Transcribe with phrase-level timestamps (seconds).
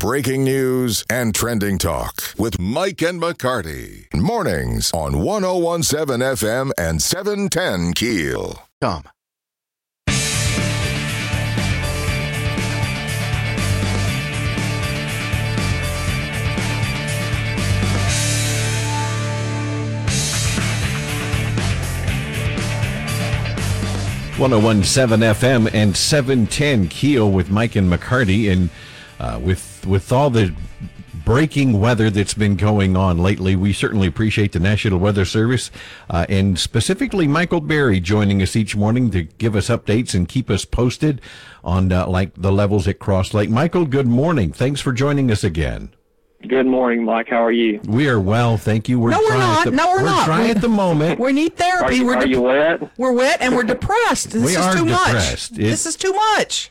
[0.00, 4.06] breaking news and trending talk with Mike and McCarty.
[4.14, 8.62] Mornings on 1017 FM and 710 Keel.
[8.80, 9.02] Tom.
[24.38, 28.70] One zero one seven FM and seven ten Keel with Mike and McCarty, and
[29.18, 30.54] uh, with with all the
[31.24, 35.70] breaking weather that's been going on lately, we certainly appreciate the National Weather Service
[36.08, 40.50] uh, and specifically Michael Berry joining us each morning to give us updates and keep
[40.50, 41.20] us posted
[41.62, 43.50] on uh, like the levels at Cross Lake.
[43.50, 44.52] Michael, good morning.
[44.52, 45.90] Thanks for joining us again.
[46.48, 47.28] Good morning, Mike.
[47.28, 47.80] How are you?
[47.86, 48.98] We are well, thank you.
[48.98, 49.66] We're No, we're not.
[49.66, 50.26] At the, No, we're not.
[50.26, 51.20] We're- at the moment.
[51.20, 51.96] We need Are therapy.
[51.96, 52.98] you, we're are dep- you wet?
[52.98, 54.30] we're wet and we're depressed.
[54.30, 55.52] This We is are too depressed.
[55.52, 55.60] much.
[55.60, 56.70] It- this is too much.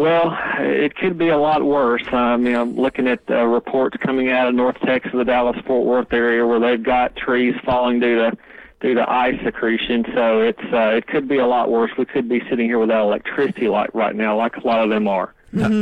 [0.00, 2.02] Well, it could be a lot worse.
[2.10, 6.10] I mean, I'm looking at uh, reports coming out of North Texas, the Dallas-Fort Worth
[6.14, 8.38] area, where they've got trees falling due to
[8.80, 10.06] due to ice accretion.
[10.14, 11.90] So it's uh, it could be a lot worse.
[11.98, 15.06] We could be sitting here without electricity like right now, like a lot of them
[15.06, 15.34] are.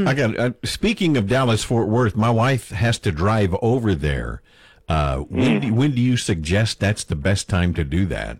[0.08, 0.36] I got.
[0.36, 4.42] Uh, speaking of Dallas Fort Worth, my wife has to drive over there.
[4.88, 8.38] Uh, when do, when do you suggest that's the best time to do that?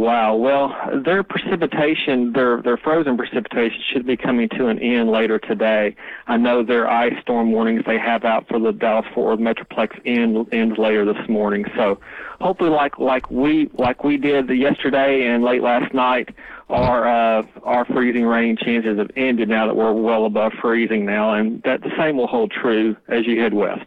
[0.00, 0.34] Wow.
[0.34, 5.94] Well, their precipitation, their their frozen precipitation, should be coming to an end later today.
[6.26, 10.00] I know their ice storm warnings they have out for the Dallas Fort Worth Metroplex
[10.06, 11.66] end ends later this morning.
[11.76, 12.00] So,
[12.40, 16.30] hopefully, like like we like we did yesterday and late last night,
[16.70, 21.34] our uh, our freezing rain chances have ended now that we're well above freezing now,
[21.34, 23.84] and that the same will hold true as you head west.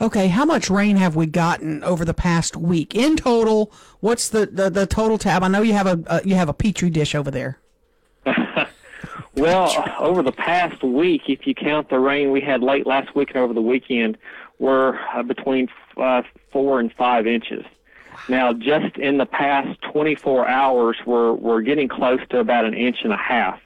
[0.00, 3.72] Okay, how much rain have we gotten over the past week in total?
[4.00, 5.42] What's the, the, the total tab?
[5.42, 7.58] I know you have a uh, you have a petri dish over there.
[9.36, 13.28] Well, over the past week, if you count the rain we had late last week
[13.30, 14.16] and over the weekend,
[14.58, 17.62] we're uh, between uh, four and five inches.
[18.30, 22.98] Now, just in the past 24 hours, we're we're getting close to about an inch
[23.04, 23.60] and a half.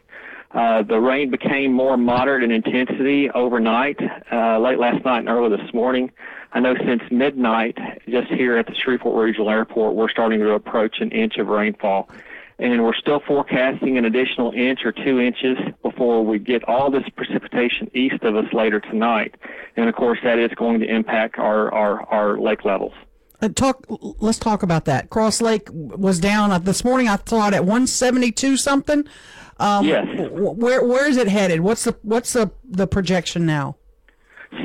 [0.52, 3.98] Uh, the rain became more moderate in intensity overnight,
[4.32, 6.10] uh, late last night and early this morning.
[6.52, 7.78] I know since midnight,
[8.08, 12.10] just here at the Shreveport Regional Airport, we're starting to approach an inch of rainfall.
[12.58, 17.08] And we're still forecasting an additional inch or two inches before we get all this
[17.16, 19.36] precipitation east of us later tonight.
[19.76, 22.92] And of course, that is going to impact our, our, our lake levels.
[23.42, 23.86] Uh, talk.
[24.20, 25.10] Let's talk about that.
[25.10, 27.08] Cross Lake was down uh, this morning.
[27.08, 29.04] I thought at 172 something.
[29.58, 30.06] Um, Yes.
[30.30, 31.60] Where where is it headed?
[31.60, 33.76] What's the what's the the projection now?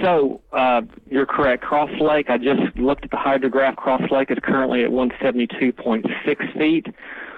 [0.02, 1.64] So uh, you're correct.
[1.64, 3.76] Cross Lake, I just looked at the hydrograph.
[3.76, 6.88] Cross Lake is currently at 172.6 feet.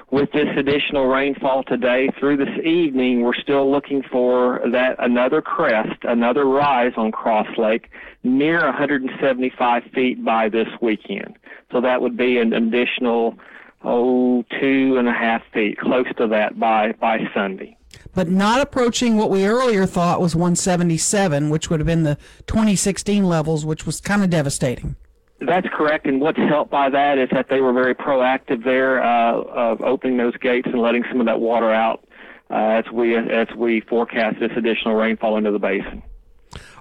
[0.09, 6.01] With this additional rainfall today through this evening, we're still looking for that another crest,
[6.03, 7.89] another rise on Cross Lake
[8.23, 11.37] near 175 feet by this weekend.
[11.73, 13.37] So that would be an additional
[13.83, 17.77] oh two and a half feet, close to that by by Sunday.
[18.15, 22.17] But not approaching what we earlier thought was 177, which would have been the
[22.47, 24.95] 2016 levels, which was kind of devastating.
[25.39, 29.33] That's correct, and what's helped by that is that they were very proactive there uh,
[29.33, 32.03] of opening those gates and letting some of that water out
[32.49, 36.01] uh, as we as we forecast this additional rainfall into the basin.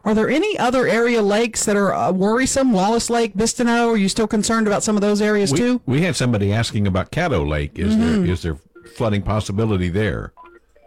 [0.05, 2.73] Are there any other area lakes that are uh, worrisome?
[2.73, 3.89] Wallace Lake, Bistineau.
[3.91, 5.83] Are you still concerned about some of those areas We, too?
[5.85, 7.79] we had somebody asking about Caddo Lake.
[7.79, 8.57] Is there is there
[8.95, 10.33] flooding possibility there?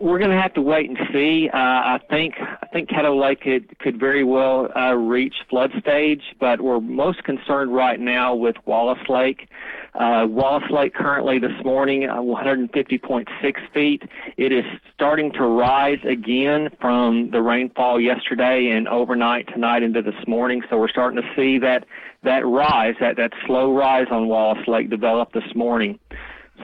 [0.02, 1.50] We're going to have to wait and see.
[1.54, 6.22] Uh, I think I think Caddo Lake could could very well uh, reach flood stage,
[6.40, 9.50] but we're most concerned right now with Wallace Lake.
[9.96, 13.28] Uh, Wallace Lake currently this morning uh, 150.6
[13.74, 14.04] feet.
[14.38, 20.28] It is starting to rise again from the rainfall yesterday and overnight tonight into this
[20.28, 20.62] morning.
[20.70, 21.86] So we're starting to see that
[22.24, 26.00] that rise, that that slow rise on Wallace Lake develop this morning.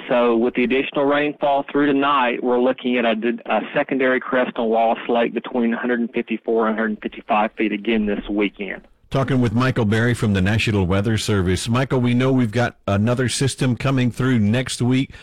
[0.08, 4.70] So with the additional rainfall through tonight, we're looking at a, a secondary crest on
[4.70, 8.82] Wallace Lake between 154 and 155 feet again this weekend.
[9.10, 11.70] Talking with Michael Berry from the National Weather Service.
[11.70, 15.14] Michael, we know we've got another system coming through next week.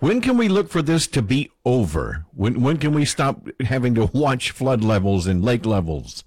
[0.00, 2.24] When can we look for this to be over?
[2.34, 6.22] When when can we stop having to watch flood levels and lake levels?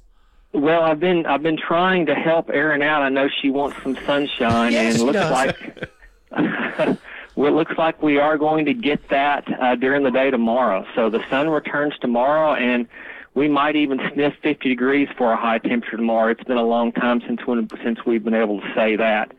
[0.54, 3.02] Well, I've been I've been trying to help Erin out.
[3.02, 5.32] I know she wants some sunshine, Yes, and she looks does.
[5.32, 5.90] like
[7.36, 10.86] well, it looks like we are going to get that uh, during the day tomorrow.
[10.96, 12.88] So the sun returns tomorrow, and
[13.34, 16.32] we might even sniff 50 degrees for a high temperature tomorrow.
[16.32, 19.32] It's been a long time since when, since we've been able to say that.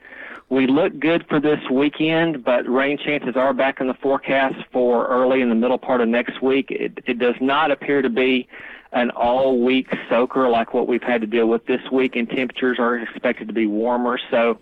[0.49, 5.07] We look good for this weekend, but rain chances are back in the forecast for
[5.07, 6.71] early in the middle part of next week.
[6.71, 8.49] It, it does not appear to be
[8.93, 12.79] an all week soaker like what we've had to deal with this week, and temperatures
[12.79, 14.19] are expected to be warmer.
[14.31, 14.59] So,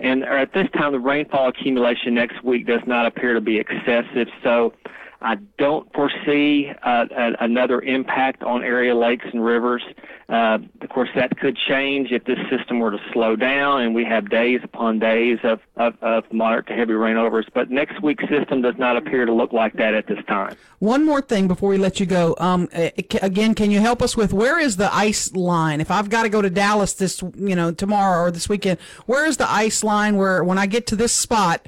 [0.00, 4.28] and at this time, the rainfall accumulation next week does not appear to be excessive.
[4.42, 4.72] So,
[5.20, 9.82] I don't foresee uh, a, another impact on area lakes and rivers.
[10.28, 14.04] Uh, of course, that could change if this system were to slow down and we
[14.04, 17.44] have days upon days of, of, of moderate to heavy rainovers.
[17.52, 20.56] But next week's system does not appear to look like that at this time.
[20.78, 22.34] One more thing before we let you go.
[22.38, 25.80] Um, again, can you help us with where is the ice line?
[25.80, 29.24] If I've got to go to Dallas this, you know, tomorrow or this weekend, where
[29.26, 31.66] is the ice line where when I get to this spot,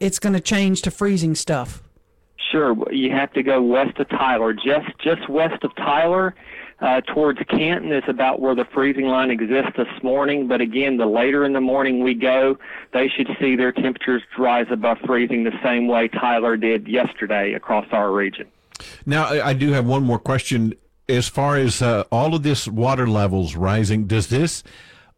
[0.00, 1.83] it's going to change to freezing stuff?
[2.50, 4.52] Sure, you have to go west of Tyler.
[4.52, 6.34] Just just west of Tyler,
[6.80, 10.46] uh, towards Canton is about where the freezing line exists this morning.
[10.48, 12.58] But again, the later in the morning we go,
[12.92, 17.86] they should see their temperatures rise above freezing the same way Tyler did yesterday across
[17.92, 18.46] our region.
[19.06, 20.74] Now, I do have one more question.
[21.08, 24.62] As far as uh, all of this water levels rising, does this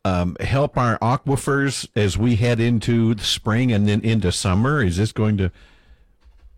[0.05, 4.83] um, help our aquifers as we head into the spring and then into summer?
[4.83, 5.51] Is this going to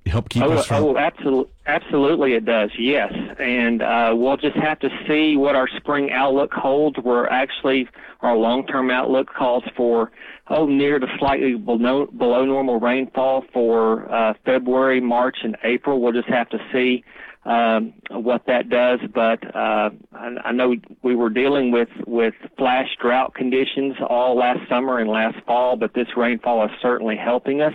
[0.08, 0.84] help keep oh, us from?
[0.84, 2.70] Oh, absolutely, absolutely, it does.
[2.78, 6.98] Yes, and uh, we'll just have to see what our spring outlook holds.
[6.98, 7.88] We're actually
[8.20, 10.10] our long-term outlook calls for
[10.48, 16.00] oh near to slightly below below normal rainfall for uh, February, March, and April.
[16.00, 17.04] We'll just have to see
[17.48, 19.00] um, what that does.
[19.14, 24.60] But uh, I, I know we were dealing with with flash drought conditions all last
[24.68, 27.74] summer and last fall, but this rainfall is certainly helping us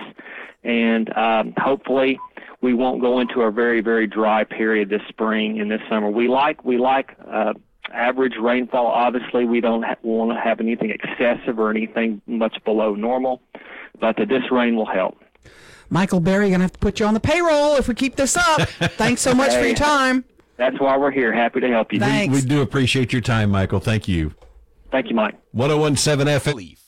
[0.64, 2.20] and um, hopefully
[2.62, 6.10] we won't go into a very very dry period this spring and this summer.
[6.10, 7.54] We like we like uh,
[7.92, 8.88] average rainfall.
[8.88, 13.42] Obviously, we don't ha- want to have anything excessive or anything much below normal,
[14.00, 15.18] but uh, this rain will help.
[15.90, 18.62] Michael Berry, gonna have to put you on the payroll if we keep this up.
[18.98, 20.26] Thanks so much hey, for your time.
[20.58, 21.34] That's why we're here.
[21.34, 22.00] Happy to help you.
[22.00, 22.34] Thanks.
[22.34, 23.80] We, we do appreciate your time, Michael.
[23.80, 24.34] Thank you.
[24.92, 25.36] Thank you, Mike.
[25.52, 26.80] 1017 F.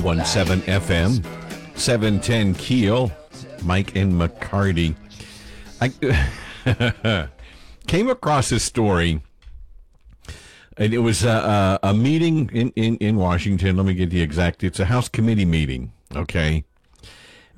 [0.00, 3.12] 1017 FM, 710 Keel,
[3.62, 4.94] Mike and McCarty.
[5.80, 7.28] I
[7.86, 9.22] came across this story,
[10.76, 13.76] and it was a, a, meeting in, in, in Washington.
[13.76, 16.64] Let me get the exact, it's a House committee meeting, okay?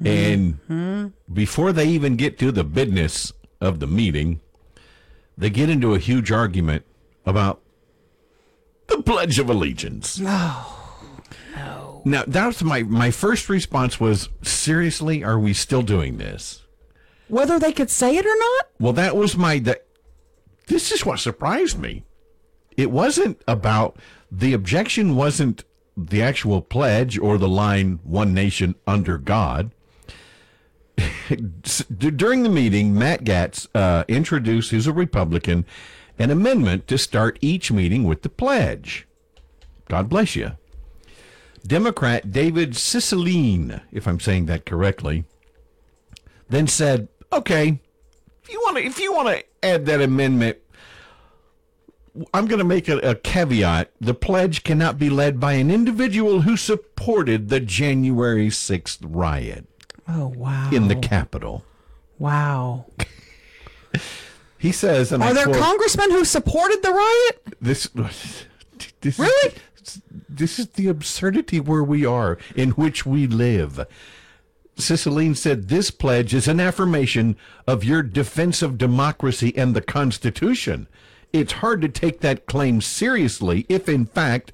[0.05, 1.33] And mm-hmm.
[1.33, 4.41] before they even get to the business of the meeting,
[5.39, 6.85] they get into a huge argument
[7.25, 7.61] about
[8.89, 10.19] the Pledge of Allegiance.
[10.19, 10.65] No,
[11.55, 11.92] no.
[12.05, 16.63] Now, that's my my first response was seriously, are we still doing this?
[17.29, 18.69] Whether they could say it or not?
[18.81, 19.87] Well, that was my that
[20.67, 22.05] this is what surprised me.
[22.77, 23.97] It wasn't about
[24.31, 25.65] the objection wasn't
[25.97, 29.73] the actual pledge or the line one nation under God.
[31.99, 35.67] During the meeting, Matt Gaetz uh, introduced, who's a Republican,
[36.19, 39.07] an amendment to start each meeting with the pledge.
[39.89, 40.53] God bless you.
[41.67, 45.25] Democrat David Cicilline, if I'm saying that correctly,
[46.49, 47.81] then said, "Okay,
[48.43, 50.59] if you want to, if you want to add that amendment,
[52.35, 56.43] I'm going to make a, a caveat: the pledge cannot be led by an individual
[56.43, 59.67] who supported the January 6th riot."
[60.09, 60.71] Oh wow!
[60.73, 61.65] In the Capitol.
[62.19, 62.87] Wow.
[64.59, 67.89] he says, and "Are I there quote, congressmen who supported the riot?" This.
[69.01, 69.55] This really?
[70.37, 73.87] This is the absurdity where we are, in which we live.
[74.77, 77.37] Cicilline said this pledge is an affirmation
[77.67, 80.89] of your defense of democracy and the Constitution.
[81.33, 84.53] It's hard to take that claim seriously if, in fact,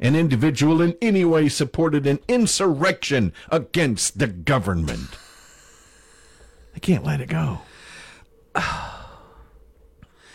[0.00, 5.10] an individual in any way supported an insurrection against the government.
[6.74, 7.60] I can't let it go.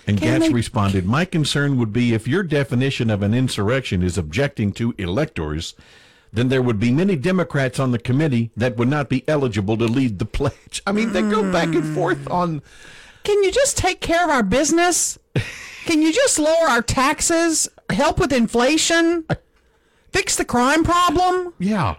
[0.08, 0.50] And Can they...
[0.50, 5.74] responded, My concern would be if your definition of an insurrection is objecting to electors,
[6.32, 9.86] then there would be many Democrats on the committee that would not be eligible to
[9.86, 10.82] lead the pledge.
[10.86, 11.96] I mean, they go back and hmm.
[11.96, 12.62] forth on.
[13.24, 15.18] Can you just take care of our business?
[15.86, 17.70] Can you just lower our taxes?
[17.90, 19.26] Help with inflation?
[20.12, 21.54] Fix the crime problem?
[21.60, 21.96] Yeah.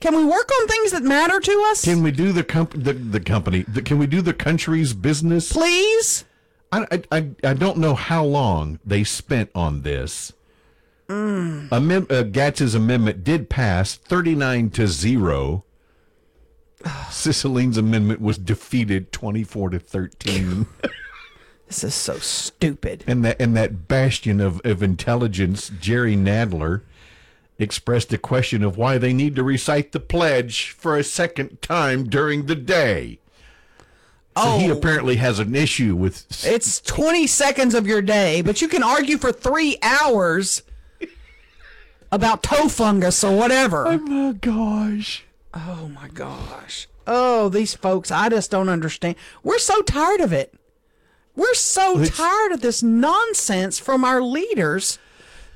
[0.00, 1.84] Can we work on things that matter to us?
[1.84, 3.62] Can we do the comp- the, the company?
[3.62, 5.52] The, can we do the country's business?
[5.52, 6.26] Please?
[6.82, 10.32] I, I, I don't know how long they spent on this.
[11.08, 11.68] Mm.
[11.68, 15.64] Amem- uh, Gaetz's amendment did pass 39 to 0.
[17.10, 20.66] Cicilline's amendment was defeated 24 to 13.
[21.66, 23.04] This is so stupid.
[23.06, 26.82] And that and that bastion of, of intelligence, Jerry Nadler,
[27.58, 32.04] expressed a question of why they need to recite the pledge for a second time
[32.04, 33.18] during the day.
[34.36, 34.76] So he Oh.
[34.76, 39.16] apparently has an issue with It's 20 seconds of your day, but you can argue
[39.18, 40.62] for three hours
[42.10, 43.86] about toe fungus or whatever.
[43.86, 45.24] Oh my gosh.
[45.52, 46.88] Oh my gosh.
[47.06, 49.16] Oh, these folks, I just don't understand.
[49.42, 50.54] We're so tired of it.
[51.36, 54.98] We're so It's- tired of this nonsense from our leaders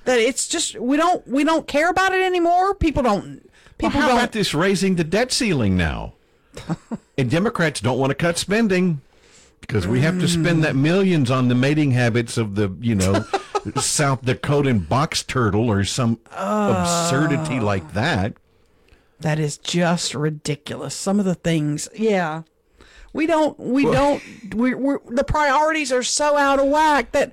[0.04, 2.74] that it's just we don't we don't care about it anymore.
[2.74, 3.40] People don't Well,
[3.78, 6.14] people how don't about this raising the debt ceiling now?
[7.18, 9.00] and Democrats don't want to cut spending
[9.60, 13.24] because we have to spend that millions on the mating habits of the, you know,
[13.76, 18.34] South Dakotan box turtle or some absurdity like that.
[19.20, 20.94] That is just ridiculous.
[20.94, 22.42] Some of the things, yeah.
[23.12, 24.22] We don't, we don't,
[24.54, 27.32] we're, we're, the priorities are so out of whack that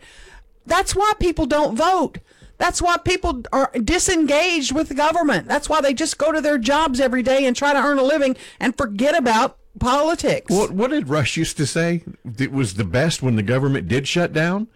[0.65, 2.17] that's why people don't vote.
[2.57, 5.47] That's why people are disengaged with the government.
[5.47, 8.03] That's why they just go to their jobs every day and try to earn a
[8.03, 10.49] living and forget about politics.
[10.51, 12.03] What, what did Rush used to say?
[12.37, 14.67] It was the best when the government did shut down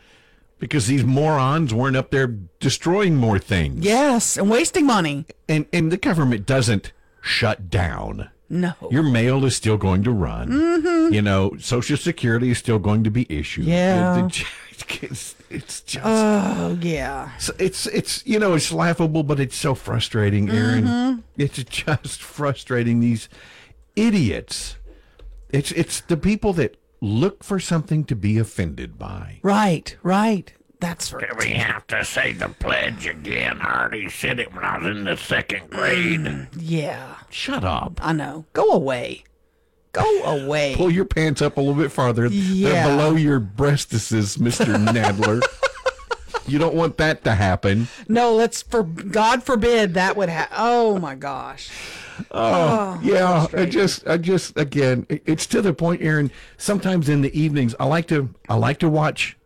[0.60, 2.27] because these morons weren't up there
[2.60, 3.84] destroying more things.
[3.86, 5.25] Yes, and wasting money.
[5.48, 6.91] And, and the government doesn't
[7.22, 8.29] shut down.
[8.51, 8.74] No.
[8.89, 10.50] Your mail is still going to run.
[10.50, 11.13] Mm-hmm.
[11.13, 13.65] You know, Social Security is still going to be issued.
[13.65, 14.25] Yeah.
[14.25, 14.46] It- it-
[15.03, 17.36] it's, it's just oh, yeah.
[17.38, 20.84] so it's it's you know it's laughable, but it's so frustrating, Aaron.
[20.86, 21.20] Mm-hmm.
[21.38, 23.01] It's just frustrating.
[23.01, 23.27] These
[23.98, 24.77] idiots.
[25.50, 29.39] It's it's the people that look for something to be offended by.
[29.41, 30.53] Right, right.
[30.79, 31.29] That's right.
[31.29, 33.60] Do We have to say the pledge again.
[33.62, 36.22] I already said it when I was in the second grade.
[36.22, 37.15] Mm, yeah.
[37.29, 38.00] Shut up.
[38.01, 38.46] I know.
[38.53, 39.25] Go away.
[39.91, 40.75] Go away.
[40.75, 42.27] Pull your pants up a little bit farther.
[42.27, 42.70] Yeah.
[42.70, 44.75] They're below your breastises, Mr.
[44.86, 45.41] Nadler.
[46.51, 47.88] you don't want that to happen.
[48.08, 50.56] No, let's for God forbid that would happen.
[50.60, 51.70] Oh my gosh.
[52.32, 56.32] Oh, yeah, I just, I just, again, it's to the point, Aaron.
[56.58, 59.38] Sometimes in the evenings, I like to, I like to watch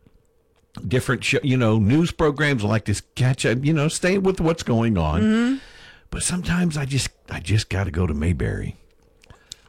[0.87, 2.63] different, show, you know, news programs.
[2.63, 5.61] I like to catch up, you know, stay with what's going on.
[6.09, 8.75] But sometimes I just, I just got to go to Mayberry.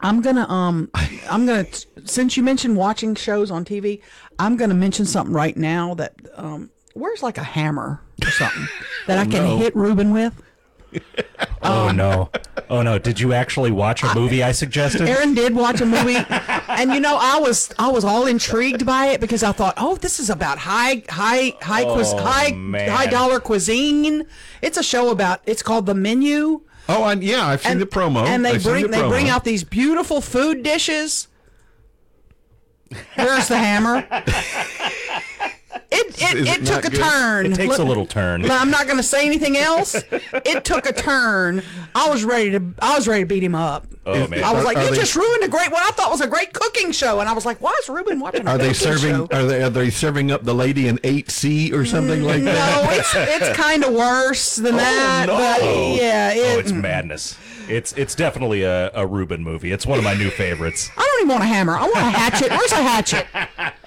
[0.01, 0.91] I'm gonna um
[1.31, 1.67] I'm gonna
[2.05, 4.03] since you mentioned watching shows on TV,
[4.39, 8.67] I'm gonna mention something right now that um where's like a hammer or something
[9.07, 9.57] that I oh, can no.
[9.59, 10.41] hit Ruben with.
[11.61, 12.31] Oh um, no!
[12.71, 12.99] Oh no!
[12.99, 15.09] Did you actually watch a movie I suggested?
[15.09, 16.19] Aaron did watch a movie,
[16.69, 19.97] and you know I was I was all intrigued by it because I thought, oh,
[19.97, 22.89] this is about high high high oh, cuis- Oh, high man.
[22.89, 24.27] high dollar cuisine.
[24.63, 26.61] It's a show about it's called The Menu.
[26.89, 28.25] Oh, and yeah, I've seen the promo.
[28.27, 31.29] and they I've bring the they bring out these beautiful food dishes.
[33.17, 34.07] Where's the hammer?
[36.17, 37.01] It it, it, it took a good?
[37.01, 37.47] turn.
[37.47, 38.43] It takes a little turn.
[38.43, 39.97] No, I'm not going to say anything else.
[40.45, 41.63] It took a turn.
[41.95, 42.63] I was ready to.
[42.81, 43.87] I was ready to beat him up.
[44.07, 44.45] Oh man!
[44.45, 46.27] I was like, Are "You they- just ruined a great what I thought was a
[46.27, 49.15] great cooking show," and I was like, "Why is Ruben watching a Are they serving?
[49.15, 49.63] show?" Are they?
[49.63, 52.99] Are they serving up the lady in eight C or something mm, like no, that?
[52.99, 55.27] it's it's kind of worse than oh, that.
[55.29, 57.39] But yeah, oh, oh, it's madness.
[57.69, 59.73] It's it's definitely a, a Ruben movie.
[59.73, 60.91] It's one of my new favorites.
[60.97, 61.77] I don't even want a hammer.
[61.77, 62.51] I want a hatchet.
[62.51, 63.27] Where's a hatchet?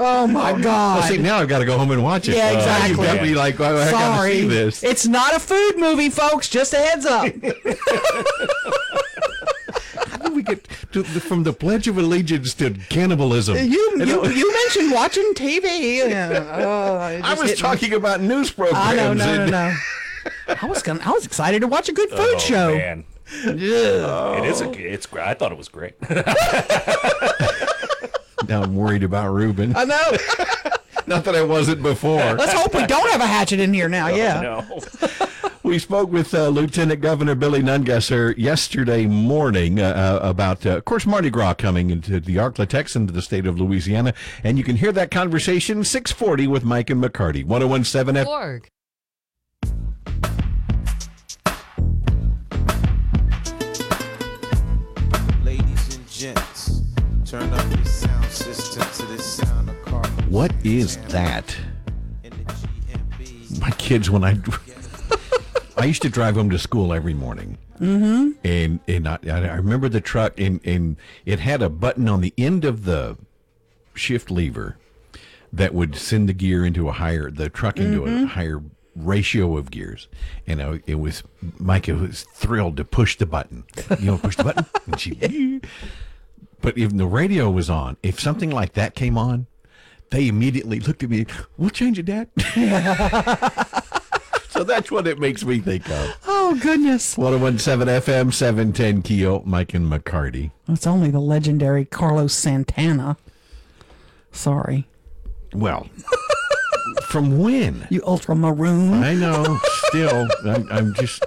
[0.00, 1.00] Oh my god!
[1.00, 2.36] Well, see, now I've got to go home and watch it.
[2.36, 2.90] Yeah, Uh, exactly.
[2.90, 4.82] you got me like, well, I got to Sorry, see this.
[4.84, 6.48] it's not a food movie, folks.
[6.48, 7.24] Just a heads up.
[10.06, 13.56] How did we get to the, from the Pledge of Allegiance to cannibalism?
[13.56, 15.98] You you, you mentioned watching TV.
[16.08, 16.44] Yeah.
[16.64, 17.62] Oh, I was hit me.
[17.62, 18.78] talking about news programs.
[18.86, 19.74] I know, no, no, and- no.
[20.62, 21.00] I was gonna.
[21.04, 22.74] I was excited to watch a good food oh show.
[22.76, 23.04] man!
[23.32, 24.70] It is a.
[24.72, 25.06] It's.
[25.06, 25.94] gr- I thought it was great.
[28.46, 29.74] Now I'm worried about Ruben.
[29.74, 30.10] I know.
[31.06, 32.18] Not that I wasn't before.
[32.34, 34.08] Let's hope we don't have a hatchet in here now.
[34.08, 34.40] Yeah.
[34.42, 34.80] No.
[35.68, 40.86] We spoke with uh, Lieutenant Governor Billy Nungesser yesterday morning uh, uh, about, uh, of
[40.86, 44.76] course, Mardi Gras coming into the Arklatex into the state of Louisiana, and you can
[44.76, 48.26] hear that conversation 640 with Mike and McCarty, 1017 F.
[48.26, 48.68] org.
[55.44, 56.80] Ladies and gents,
[57.26, 57.77] turn up
[60.28, 61.56] What is that?
[62.22, 63.60] In the GMB.
[63.60, 64.38] My kids, when I,
[65.78, 67.56] I used to drive home to school every morning.
[67.80, 68.32] Mm-hmm.
[68.44, 72.34] And and I, I remember the truck, and, and it had a button on the
[72.36, 73.16] end of the
[73.94, 74.76] shift lever
[75.52, 78.60] that would send the gear into a higher, the truck into a higher
[78.94, 80.08] ratio of gears.
[80.46, 81.22] And I, it was,
[81.58, 83.64] Micah was thrilled to push the button.
[83.98, 84.66] You know, push the button.
[84.86, 85.60] And she,
[86.60, 89.46] but if the radio was on, if something like that came on,
[90.10, 91.26] they immediately looked at me.
[91.56, 92.28] We'll change it, Dad.
[94.48, 96.16] so that's what it makes me think of.
[96.26, 97.16] Oh goodness!
[97.16, 100.50] 1017 FM 710 Keel, Mike and McCarty.
[100.68, 103.16] It's only the legendary Carlos Santana.
[104.32, 104.86] Sorry,
[105.52, 105.88] Well,
[107.08, 107.86] from when?
[107.90, 109.02] you ultra maroon.
[109.02, 109.58] I know.
[109.88, 111.24] Still, I'm, I'm just.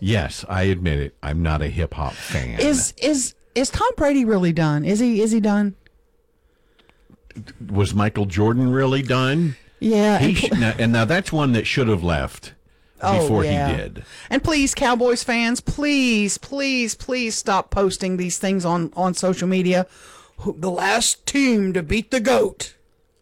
[0.00, 1.16] Yes, I admit it.
[1.22, 2.60] I'm not a hip hop fan.
[2.60, 4.84] Is is is Tom Brady really done?
[4.84, 5.74] Is he is he done?
[7.70, 9.56] was Michael Jordan really done?
[9.80, 10.18] Yeah.
[10.18, 12.54] He and, sh- now, and now that's one that should have left
[13.00, 13.68] Oh, before yeah.
[13.70, 14.04] he did.
[14.28, 19.86] and please, Cowboys fans, please, please, please stop posting these things on on social media.
[20.44, 22.74] The last team to beat the goat.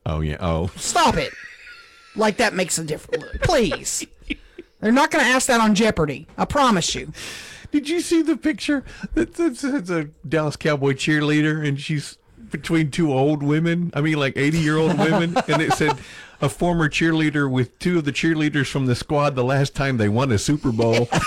[0.07, 0.37] Oh yeah.
[0.40, 1.33] Oh, Stop it.
[2.14, 3.25] Like that makes a difference.
[3.43, 4.07] Please.
[4.81, 6.26] They're not going to ask that on Jeopardy.
[6.38, 7.12] I promise you.
[7.70, 8.85] Did you see the picture?
[9.14, 12.18] It's, it's, it's a Dallas Cowboy cheerleader, and she's
[12.50, 13.90] between two old women.
[13.94, 15.96] I mean, like eighty-year-old women, and it said.
[16.38, 20.11] A former cheerleader with two of the cheerleaders from the squad the last time they
[20.11, 21.08] won a Super Bowl.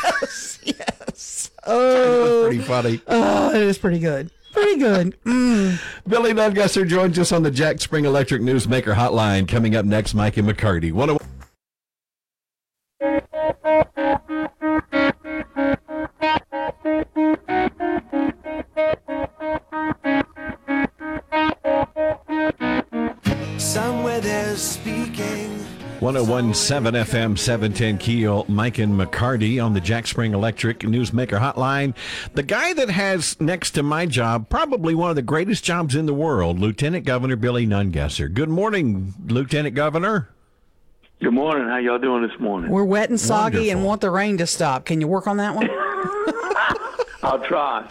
[0.63, 1.51] Yes.
[1.65, 3.01] Oh, pretty funny.
[3.07, 4.31] Oh, it is pretty good.
[4.51, 5.15] Pretty good.
[5.23, 5.79] Mm.
[6.07, 9.47] Billy Nungesser joins us on the Jack Spring Electric Newsmaker Hotline.
[9.47, 10.91] Coming up next, Mike and McCarty.
[10.91, 11.17] One
[24.69, 25.65] speaking.
[25.99, 31.93] 1017 FM 710 Keel, Mike and McCarty on the Jack Spring Electric Newsmaker Hotline.
[32.35, 36.05] The guy that has next to my job probably one of the greatest jobs in
[36.05, 38.33] the world, Lieutenant Governor Billy Nungesser.
[38.33, 40.29] Good morning, Lieutenant Governor.
[41.21, 41.67] Good morning.
[41.67, 42.71] How y'all doing this morning?
[42.71, 44.85] We're wet and soggy and want the rain to stop.
[44.85, 45.69] Can you work on that one?
[47.29, 47.87] I'll try.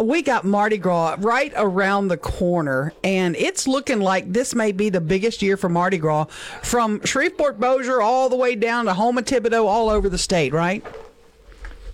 [0.00, 4.88] we got Mardi Gras right around the corner, and it's looking like this may be
[4.88, 6.24] the biggest year for Mardi Gras
[6.62, 10.82] from Shreveport Bossier all the way down to Houma Thibodaux, all over the state, right?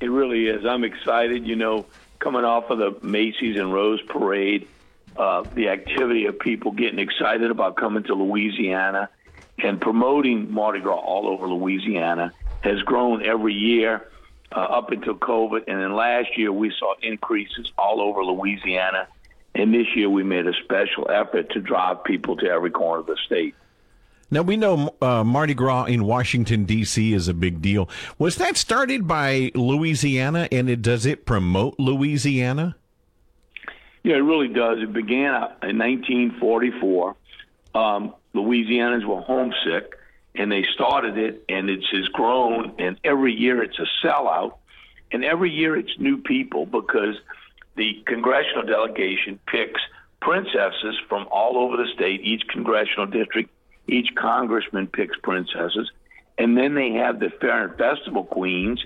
[0.01, 0.65] It really is.
[0.65, 1.45] I'm excited.
[1.49, 1.85] You know,
[2.21, 4.69] coming off of the Macy's and Rose Parade,
[5.17, 9.09] uh, the activity of people getting excited about coming to Louisiana
[9.59, 14.07] and promoting Mardi Gras all over Louisiana has grown every year
[14.53, 15.65] uh, up until COVID.
[15.67, 19.09] And then last year we saw increases all over Louisiana.
[19.55, 23.07] And this year we made a special effort to drive people to every corner of
[23.07, 23.55] the state.
[24.31, 27.15] Now, we know uh, Mardi Gras in Washington, D.C.
[27.15, 27.89] is a big deal.
[28.19, 32.77] Was that started by Louisiana, and it, does it promote Louisiana?
[34.03, 34.79] Yeah, it really does.
[34.83, 35.33] It began
[35.63, 37.17] in 1944.
[37.75, 39.98] Um, Louisianans were homesick,
[40.39, 42.73] and they started it, and it's has grown.
[42.79, 44.55] And every year it's a sellout,
[45.11, 47.17] and every year it's new people because
[47.75, 49.81] the congressional delegation picks
[50.23, 52.21] princesses from all over the state.
[52.23, 53.51] Each congressional district,
[53.89, 55.91] each congressman picks princesses,
[56.39, 58.85] and then they have the fair and festival queens,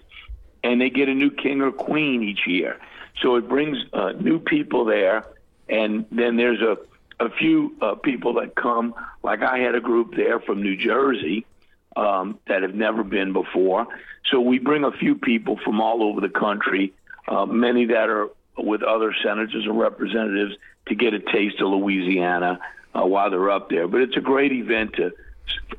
[0.65, 2.79] and they get a new king or queen each year.
[3.21, 5.27] So it brings uh, new people there,
[5.69, 6.79] and then there's a
[7.21, 8.95] a few uh, people that come.
[9.23, 11.47] Like I had a group there from New Jersey
[11.97, 13.87] um, that have never been before.
[14.31, 16.93] So we bring a few people from all over the country,
[17.29, 20.55] uh, many that are with other senators or representatives
[20.89, 22.61] to get a taste of Louisiana
[22.95, 23.89] uh, while they're up there.
[23.89, 25.13] But it's a great event to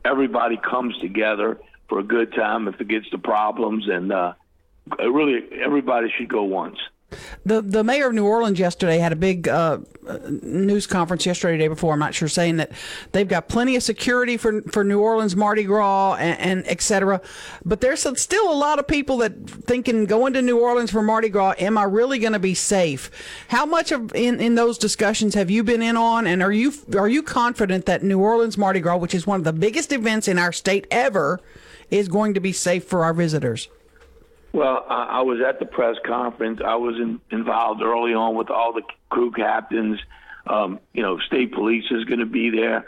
[0.04, 4.34] everybody comes together for a good time and forgets the problems and uh,
[5.00, 6.78] really everybody should go once.
[7.46, 9.80] The the mayor of New Orleans yesterday had a big uh,
[10.42, 11.94] news conference yesterday, day before.
[11.94, 12.72] I'm not sure, saying that
[13.12, 17.22] they've got plenty of security for for New Orleans Mardi Gras and, and et cetera.
[17.66, 21.30] But there's still a lot of people that thinking going to New Orleans for Mardi
[21.30, 21.56] Gras.
[21.60, 23.12] Am I really going to be safe?
[23.50, 26.28] How much of in, in those discussions have you been in on?
[26.28, 29.44] And are you are you confident that New Orleans Mardi Gras, which is one of
[29.44, 31.40] the biggest events in our state ever,
[31.90, 33.70] is going to be safe for our visitors?
[34.54, 36.62] Well, I, I was at the press conference.
[36.64, 40.00] I was in, involved early on with all the crew captains.
[40.46, 42.86] Um, you know, state police is going to be there.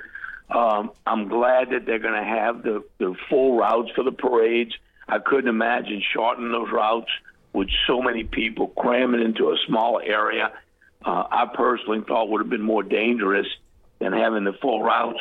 [0.50, 4.74] Um, I'm glad that they're going to have the, the full routes for the parades.
[5.08, 7.10] I couldn't imagine shortening those routes
[7.52, 10.52] with so many people cramming into a small area.
[11.04, 13.48] Uh, I personally thought would have been more dangerous
[14.00, 15.20] than having the full routes.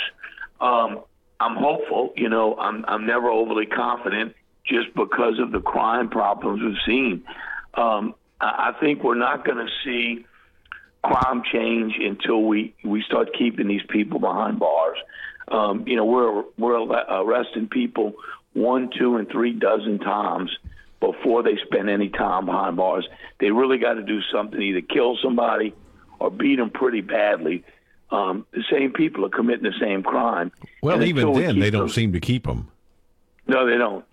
[0.61, 1.01] Um,
[1.41, 2.13] I'm hopeful.
[2.17, 4.35] You know, I'm I'm never overly confident
[4.67, 7.23] just because of the crime problems we've seen.
[7.75, 10.25] Um, I think we're not going to see
[11.03, 14.99] crime change until we we start keeping these people behind bars.
[15.49, 18.15] Um, you know, we're we're arresting people
[18.55, 20.51] one, two, and three dozen times
[21.01, 23.07] before they spend any time behind bars.
[23.41, 25.75] They really got to do something, either kill somebody
[26.19, 27.65] or beat them pretty badly
[28.11, 30.53] um, the same people are committing the same crime.
[30.83, 32.69] Well, And even then, they don't those- seem to keep them.
[33.47, 34.05] no, they don't.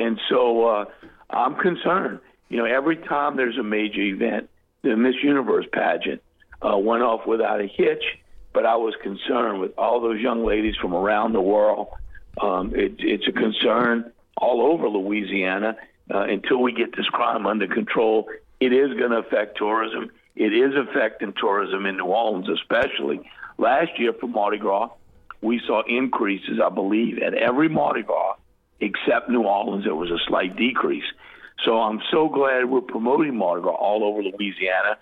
[0.00, 0.84] And so uh,
[1.28, 2.20] I'm concerned.
[2.48, 4.48] You know, every time there's a major event,
[4.82, 6.22] the Miss Universe pageant
[6.62, 8.02] uh, went off without a hitch.
[8.52, 11.88] But I was concerned with all those young ladies from around the world.
[12.40, 15.76] Um, it, it's a concern all over Louisiana
[16.12, 18.28] uh, until we get this crime under control.
[18.58, 20.10] It is going to affect tourism.
[20.34, 23.20] It is affecting tourism in New Orleans, especially.
[23.58, 24.88] Last year for Mardi Gras,
[25.42, 28.34] we saw increases, I believe, at every Mardi Gras
[28.80, 29.84] except New Orleans.
[29.84, 31.04] There was a slight decrease.
[31.64, 34.96] So I'm so glad we're promoting Mardi Gras all over Louisiana.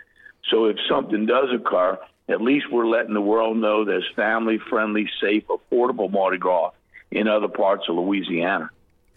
[0.51, 5.09] So if something does occur, at least we're letting the world know there's family friendly,
[5.21, 6.73] safe, affordable Mardi Gras
[7.11, 8.71] in other parts of Louisiana.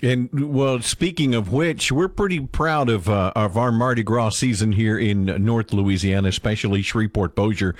[0.03, 4.71] And well, speaking of which, we're pretty proud of uh, of our Mardi Gras season
[4.71, 7.75] here in North Louisiana, especially Shreveport Bossier.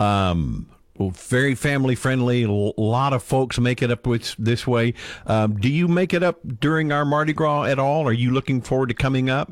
[0.00, 0.66] Um,
[1.08, 2.42] very family friendly.
[2.42, 4.06] A lot of folks make it up
[4.38, 4.92] this way.
[5.26, 8.06] Um, do you make it up during our Mardi Gras at all?
[8.06, 9.50] Are you looking forward to coming up?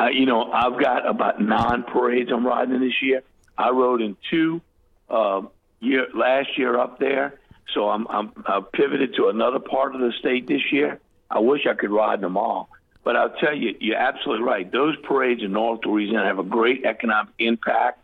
[0.00, 3.22] Uh, you know, I've got about nine parades I'm riding this year.
[3.58, 4.62] I rode in two
[5.10, 5.42] uh,
[5.80, 7.38] year last year up there,
[7.74, 10.98] so I'm I'm uh, pivoted to another part of the state this year.
[11.30, 12.70] I wish I could ride them all,
[13.04, 14.70] but I'll tell you, you're absolutely right.
[14.70, 18.00] Those parades in North Louisiana have a great economic impact,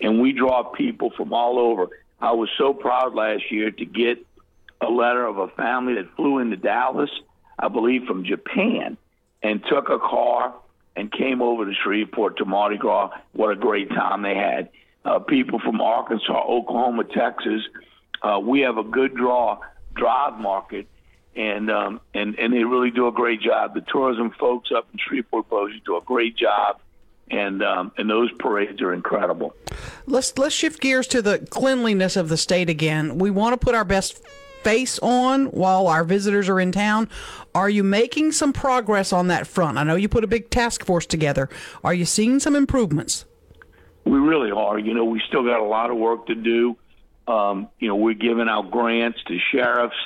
[0.00, 1.88] and we draw people from all over.
[2.20, 4.24] I was so proud last year to get
[4.80, 7.10] a letter of a family that flew into Dallas,
[7.58, 8.96] I believe from Japan,
[9.42, 10.54] and took a car
[10.96, 13.10] and came over to Shreveport to Mardi Gras.
[13.32, 14.70] What a great time they had.
[15.04, 17.62] Uh, people from Arkansas, Oklahoma, Texas.
[18.22, 19.60] Uh, we have a good draw
[19.94, 20.88] drive market,
[21.36, 23.74] and um, and and they really do a great job.
[23.74, 26.80] The tourism folks up in Shreveport, Bossier do a great job,
[27.30, 29.54] and um, and those parades are incredible.
[30.06, 33.18] Let's let's shift gears to the cleanliness of the state again.
[33.18, 34.22] We want to put our best
[34.62, 37.08] face on while our visitors are in town.
[37.54, 39.78] Are you making some progress on that front?
[39.78, 41.48] I know you put a big task force together.
[41.84, 43.24] Are you seeing some improvements?
[44.04, 44.78] We really are.
[44.78, 46.76] You know, we still got a lot of work to do.
[47.28, 49.96] Um, you know, we're giving out grants to sheriffs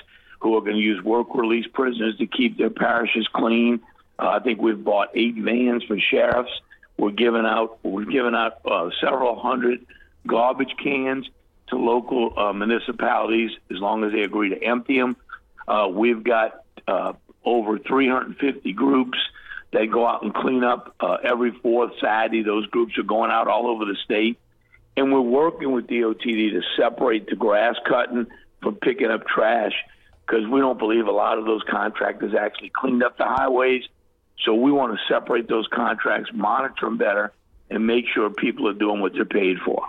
[0.40, 3.80] who are going to use work release prisoners to keep their parishes clean.
[4.18, 6.50] Uh, I think we've bought eight vans for sheriffs.
[7.00, 9.86] We're giving out we're giving out uh, several hundred
[10.26, 11.26] garbage cans
[11.68, 15.16] to local uh, municipalities as long as they agree to empty them.
[15.66, 19.18] Uh, we've got uh, over 350 groups
[19.72, 22.42] that go out and clean up uh, every fourth Saturday.
[22.42, 24.38] Those groups are going out all over the state.
[24.94, 28.26] And we're working with DOTD to separate the grass cutting
[28.60, 29.72] from picking up trash
[30.26, 33.84] because we don't believe a lot of those contractors actually cleaned up the highways.
[34.44, 37.32] So we want to separate those contracts, monitor them better,
[37.68, 39.88] and make sure people are doing what they're paid for.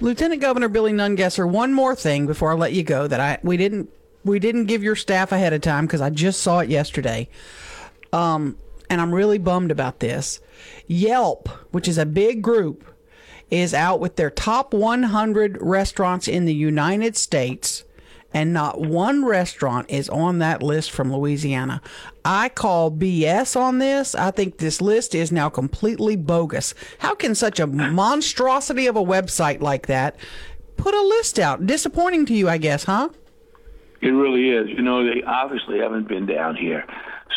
[0.00, 3.56] Lieutenant Governor Billy Nungesser, one more thing before I let you go that I we
[3.56, 3.90] didn't
[4.24, 7.28] we didn't give your staff ahead of time because I just saw it yesterday.
[8.12, 8.56] Um,
[8.88, 10.40] and I'm really bummed about this.
[10.86, 12.84] Yelp, which is a big group,
[13.50, 17.84] is out with their top 100 restaurants in the United States,
[18.36, 21.80] and not one restaurant is on that list from Louisiana.
[22.22, 24.14] I call BS on this.
[24.14, 26.74] I think this list is now completely bogus.
[26.98, 30.16] How can such a monstrosity of a website like that
[30.76, 31.66] put a list out?
[31.66, 33.08] Disappointing to you, I guess, huh?
[34.02, 34.68] It really is.
[34.68, 36.84] You know, they obviously haven't been down here.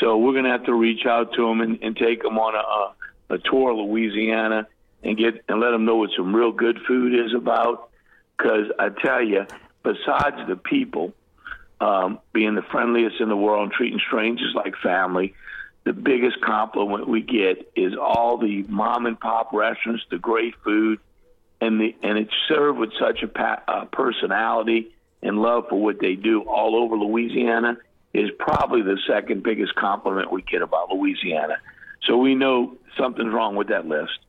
[0.02, 2.56] So we're going to have to reach out to them and, and take them on
[2.56, 4.68] a, a, a tour of Louisiana
[5.02, 7.90] and get and let them know what some real good food is about.
[8.38, 9.46] Because I tell you,
[9.84, 11.14] besides the people
[11.82, 15.34] um, being the friendliest in the world and treating strangers like family,
[15.86, 21.00] the biggest compliment we get is all the mom and pop restaurants, the great food,
[21.62, 26.00] and the and it's served with such a pa- uh, personality and love for what
[26.00, 27.78] they do all over Louisiana
[28.14, 31.58] is probably the second biggest compliment we get about Louisiana.
[32.04, 34.20] So we know something's wrong with that list.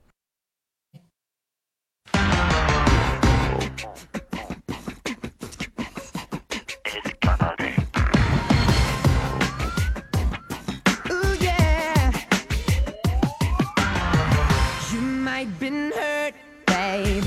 [15.40, 16.35] You might been hurt,
[16.66, 17.22] babe.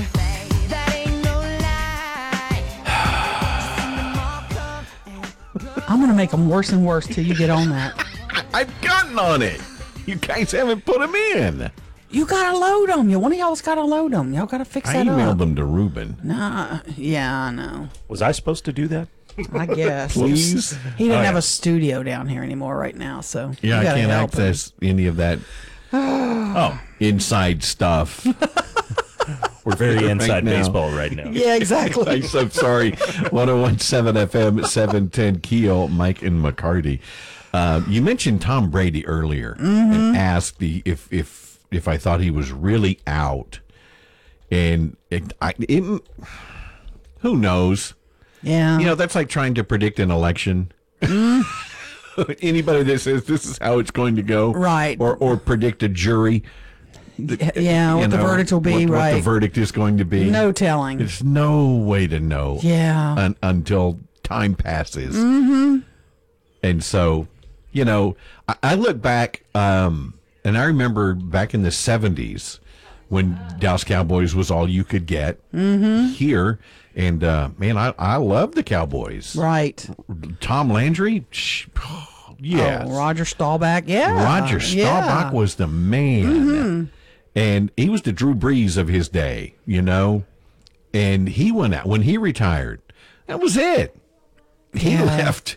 [0.68, 2.62] That ain't no lie.
[5.88, 8.06] I'm going to make them worse and worse till you get on that.
[8.54, 9.60] I've gotten on it.
[10.06, 11.72] You guys haven't put them in.
[12.10, 13.10] You got to load them.
[13.10, 14.32] You One of y'all's got to load them.
[14.32, 15.00] Y'all got to fix that.
[15.00, 15.38] I that emailed up.
[15.38, 16.16] them to Ruben.
[16.22, 17.88] Nah, yeah, I know.
[18.06, 19.08] Was I supposed to do that?
[19.52, 20.12] I guess.
[20.12, 20.76] Please.
[20.96, 21.38] He doesn't Oh, have yeah.
[21.38, 24.40] a studio down here anymore right now, so you Yeah, I gotta can't help him.
[24.42, 25.40] access any of that
[26.56, 28.24] Oh, inside stuff.
[29.64, 30.50] We're very Right inside now.
[30.52, 31.30] baseball right now.
[31.30, 32.06] Yeah, exactly.
[32.08, 32.92] I'm so sorry.
[33.30, 37.00] 1017 FM, 710 Keel, Mike and McCarty.
[37.52, 42.30] Uh, you mentioned Tom Brady earlier and asked the, if, if, if I thought he
[42.30, 43.58] was really out.
[44.50, 46.02] And it, I, it,
[47.20, 47.94] who knows?
[48.42, 48.78] Yeah.
[48.78, 50.70] You know, that's like trying to predict an election.
[52.42, 54.96] Anybody that says this is how it's going to go, Right.
[55.00, 56.42] Or or predict a jury,
[57.16, 60.28] yeah, what you the verdict will be, what, what the verdict is going to be.
[60.30, 60.98] no telling.
[60.98, 62.58] There's no way to know.
[62.62, 63.14] Yeah.
[63.16, 65.14] Un- until time passes.
[65.16, 65.78] Mm-hmm.
[66.62, 67.28] And so,
[67.72, 68.16] you know,
[68.48, 72.58] I, I look back, um, and I remember back in the '70s
[73.08, 76.58] when Dallas Cowboys was all you could get here.
[76.96, 79.34] And uh, man, I I love the Cowboys.
[79.36, 79.84] right.
[80.40, 81.66] Tom Landry, shh,
[82.38, 82.86] yes.
[82.88, 83.84] Oh, Roger Staubach.
[83.86, 84.12] Yeah.
[84.24, 85.38] Roger Staubach Yeah.
[85.38, 86.90] was the man.
[87.36, 90.22] And he was the Drew Brees of his day, you know?
[90.92, 92.80] And he went out when he retired.
[93.26, 93.96] That was it.
[94.72, 95.02] He Yeah.
[95.02, 95.56] left.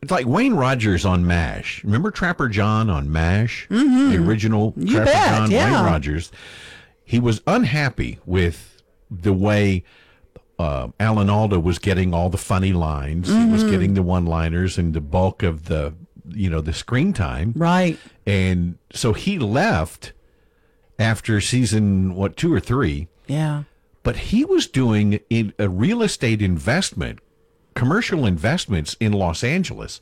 [0.00, 1.84] It's like Wayne Rogers on MASH.
[1.84, 3.66] Remember Trapper John on MASH?
[3.68, 5.76] The original You Trapper bet, John, yeah.
[5.76, 6.32] Wayne Rogers.
[7.04, 9.84] He was unhappy with the way
[10.62, 13.28] uh, Alan Alda was getting all the funny lines.
[13.28, 13.52] He Mm-hmm.
[13.52, 15.94] was getting the one-liners and the bulk of the,
[16.28, 17.52] you know, the screen time.
[17.56, 17.98] Right.
[18.26, 20.12] And so he left
[20.98, 23.64] after season what two or three, Yeah.
[24.02, 27.18] but he was doing in a real estate investment,
[27.74, 30.00] commercial investments in Los Angeles.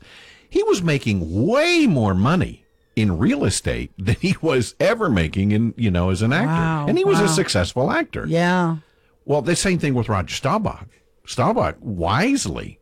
[0.49, 5.73] He was making way more money in real estate than he was ever making in,
[5.77, 6.47] you know, as an actor.
[6.47, 7.25] Wow, and he was wow.
[7.25, 8.25] a successful actor.
[8.27, 8.77] Yeah.
[9.25, 10.87] Well, the same thing with Roger Staubach.
[11.25, 12.79] Staubach wisely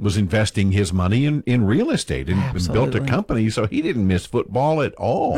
[0.00, 3.82] was investing his money in, in real estate and, and built a company, so he
[3.82, 5.36] didn't miss football at all.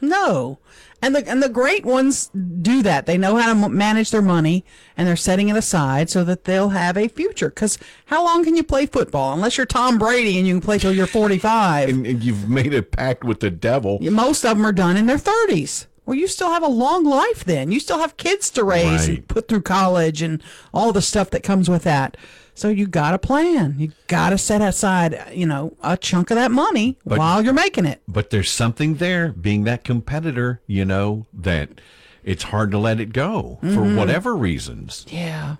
[0.00, 0.58] No.
[1.02, 2.28] And the and the great ones
[2.60, 3.06] do that.
[3.06, 4.64] They know how to manage their money,
[4.96, 7.50] and they're setting it aside so that they'll have a future.
[7.50, 10.78] Because how long can you play football unless you're Tom Brady and you can play
[10.78, 11.88] till you're 45?
[11.88, 13.98] And, and you've made a pact with the devil.
[14.00, 15.86] Most of them are done in their 30s.
[16.08, 17.70] Well, you still have a long life then.
[17.70, 19.18] You still have kids to raise Right.
[19.18, 20.42] and put through college and
[20.72, 22.16] all the stuff that comes with that.
[22.54, 23.74] So you got to plan.
[23.78, 27.52] You got to set aside, you know, a chunk of that money But- while you're
[27.52, 28.00] making it.
[28.08, 31.78] But there's something there, being that competitor, you know, that
[32.24, 33.96] it's hard to let it go for mm-hmm.
[33.96, 35.04] whatever reasons.
[35.10, 35.56] Yeah.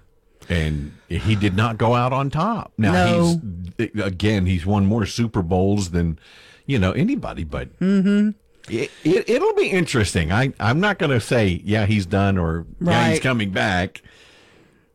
[0.49, 2.73] and he did not go out on top.
[2.79, 3.41] Now No.
[3.79, 6.19] he's again he's won more Super Bowls than
[6.65, 8.31] you know anybody, but mm-hmm.
[8.71, 10.33] It, it it'll be interesting.
[10.33, 14.03] I I'm not going to say yeah he's done or yeah he's coming back,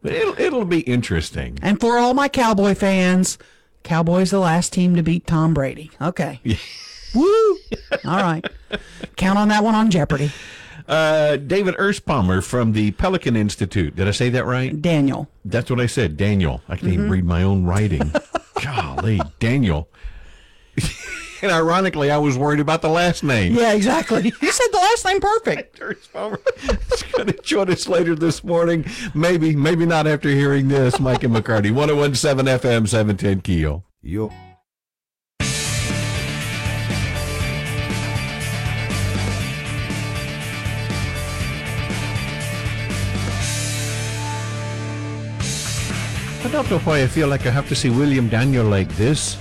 [0.01, 1.59] but it'll it'll be interesting.
[1.61, 3.37] And for all my Cowboy fans,
[3.83, 5.91] Cowboys the last team to beat Tom Brady.
[6.01, 6.39] Okay.
[7.15, 7.57] Woo!
[8.05, 8.43] All right.
[9.15, 10.31] Count on that one on Jeopardy.
[10.87, 13.95] Uh, David Erspamer from the Pelican Institute.
[13.95, 14.81] Did I say that right?
[14.81, 15.29] Daniel.
[15.45, 16.17] That's what I said.
[16.17, 16.61] Daniel.
[16.67, 18.11] I can't even read my own writing.
[18.63, 19.89] Golly, Daniel.
[21.43, 23.53] and ironically, I was worried about the last name.
[23.53, 24.31] Yeah, exactly.
[24.41, 25.77] You said the last name perfect.
[25.77, 26.39] George Palmer
[26.91, 28.85] is going to join us later this morning.
[29.13, 30.99] Maybe, maybe not after hearing this.
[30.99, 33.83] Mike and McCarty, 1017 FM, 710 Keel.
[34.01, 34.31] Yo.
[46.45, 49.37] I don't know why I feel like I have to see William Daniel like this.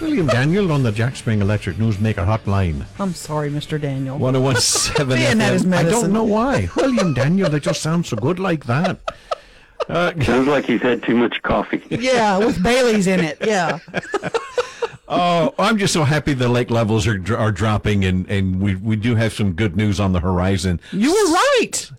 [0.00, 2.84] William Daniel on the Jack Spring Electric Newsmaker Hotline.
[3.00, 3.80] I'm sorry, Mr.
[3.80, 4.16] Daniel.
[4.18, 5.74] 1017 Being that is FM.
[5.74, 6.68] I don't know why.
[6.76, 9.00] William Daniel, they just sound so good like that.
[9.88, 11.82] Uh, Sounds like he's had too much coffee.
[11.90, 13.38] Yeah, with Bailey's in it.
[13.44, 13.78] Yeah.
[15.10, 18.94] Oh, I'm just so happy the lake levels are are dropping, and, and we we
[18.94, 20.80] do have some good news on the horizon.
[20.92, 21.90] You were right.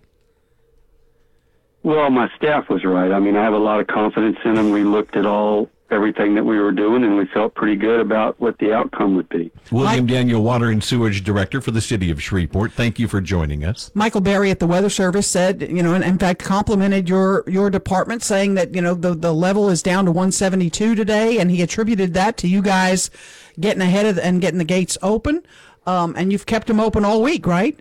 [1.82, 3.10] Well, my staff was right.
[3.10, 4.70] I mean, I have a lot of confidence in them.
[4.70, 8.38] We looked at all everything that we were doing, and we felt pretty good about
[8.40, 9.50] what the outcome would be.
[9.70, 12.72] William Daniel, Water and Sewage Director for the City of Shreveport.
[12.72, 13.90] Thank you for joining us.
[13.94, 17.70] Michael Berry at the Weather Service said, you know, and in fact complimented your your
[17.70, 21.62] department, saying that you know the the level is down to 172 today, and he
[21.62, 23.10] attributed that to you guys
[23.58, 25.42] getting ahead of the, and getting the gates open.
[25.86, 27.78] Um, and you've kept them open all week, right?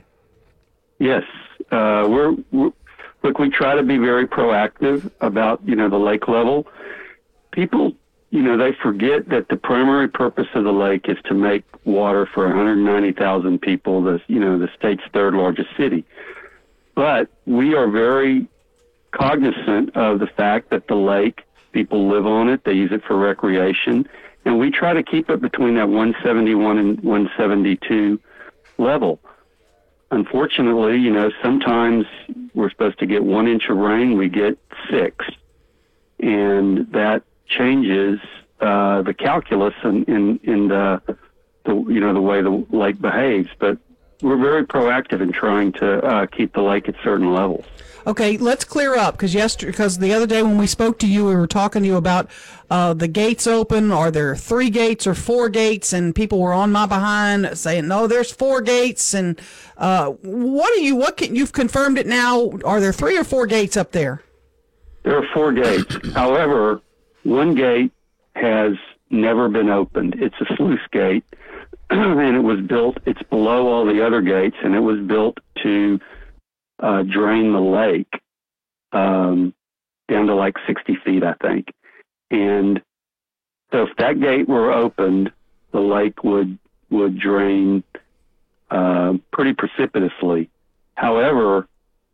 [0.99, 1.23] Yes,
[1.71, 2.71] uh, we're, we're
[3.23, 3.39] look.
[3.39, 6.67] We try to be very proactive about you know the lake level.
[7.51, 7.93] People,
[8.31, 12.27] you know, they forget that the primary purpose of the lake is to make water
[12.27, 14.03] for 190,000 people.
[14.03, 16.05] The you know the state's third largest city,
[16.95, 18.47] but we are very
[19.11, 22.63] cognizant of the fact that the lake people live on it.
[22.63, 24.07] They use it for recreation,
[24.45, 28.19] and we try to keep it between that 171 and 172
[28.77, 29.19] level
[30.11, 32.05] unfortunately, you know, sometimes
[32.53, 34.57] we're supposed to get one inch of rain, we get
[34.89, 35.25] six,
[36.19, 38.19] and that changes
[38.61, 41.01] uh, the calculus in in, in the,
[41.65, 43.49] the you know the way the lake behaves.
[43.59, 43.77] But
[44.21, 47.65] we're very proactive in trying to uh, keep the lake at certain levels.
[48.07, 51.25] Okay, let's clear up because yesterday, because the other day when we spoke to you,
[51.25, 52.29] we were talking to you about
[52.69, 53.91] uh, the gates open.
[53.91, 55.91] Are there three gates or four gates?
[55.93, 59.39] And people were on my behind saying, "No, there's four gates." And
[59.77, 60.95] uh, what are you?
[60.95, 62.51] What can you've confirmed it now?
[62.63, 64.23] Are there three or four gates up there?
[65.03, 65.95] There are four gates.
[66.13, 66.81] However,
[67.29, 67.91] one gate
[68.35, 68.73] has
[69.09, 70.15] never been opened.
[70.19, 71.23] It's a sluice gate,
[71.89, 72.97] and it was built.
[73.05, 75.99] It's below all the other gates, and it was built to
[76.79, 78.21] uh, drain the lake
[78.91, 79.53] um,
[80.09, 81.67] down to like 60 feet, I think.
[82.31, 82.81] And
[83.71, 85.31] so, if that gate were opened,
[85.71, 86.57] the lake would
[86.89, 87.83] would drain
[88.71, 90.49] uh, pretty precipitously.
[90.95, 91.67] However,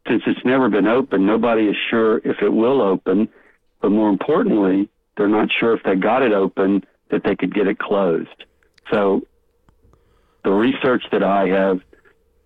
[0.08, 3.30] since it's never been opened, nobody is sure if it will open.
[3.82, 7.68] But more importantly, they're not sure if they got it open that they could get
[7.68, 8.46] it closed.
[8.92, 9.26] So
[10.44, 11.82] the research that I have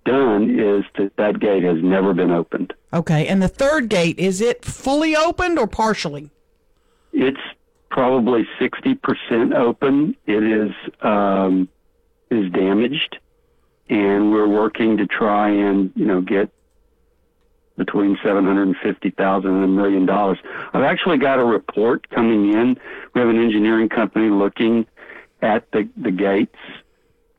[0.05, 2.73] done is that that gate has never been opened.
[2.93, 6.32] Okay, and the third gate is it fully opened or partially?
[7.13, 7.39] It's
[7.89, 10.15] probably sixty percent open.
[10.25, 11.67] It is um,
[12.32, 13.17] is damaged,
[13.89, 16.51] and we're working to try and you know get
[17.80, 20.38] between seven hundred and fifty thousand and a million dollars.
[20.74, 22.78] I've actually got a report coming in.
[23.15, 24.86] We have an engineering company looking
[25.42, 26.58] at the the gates,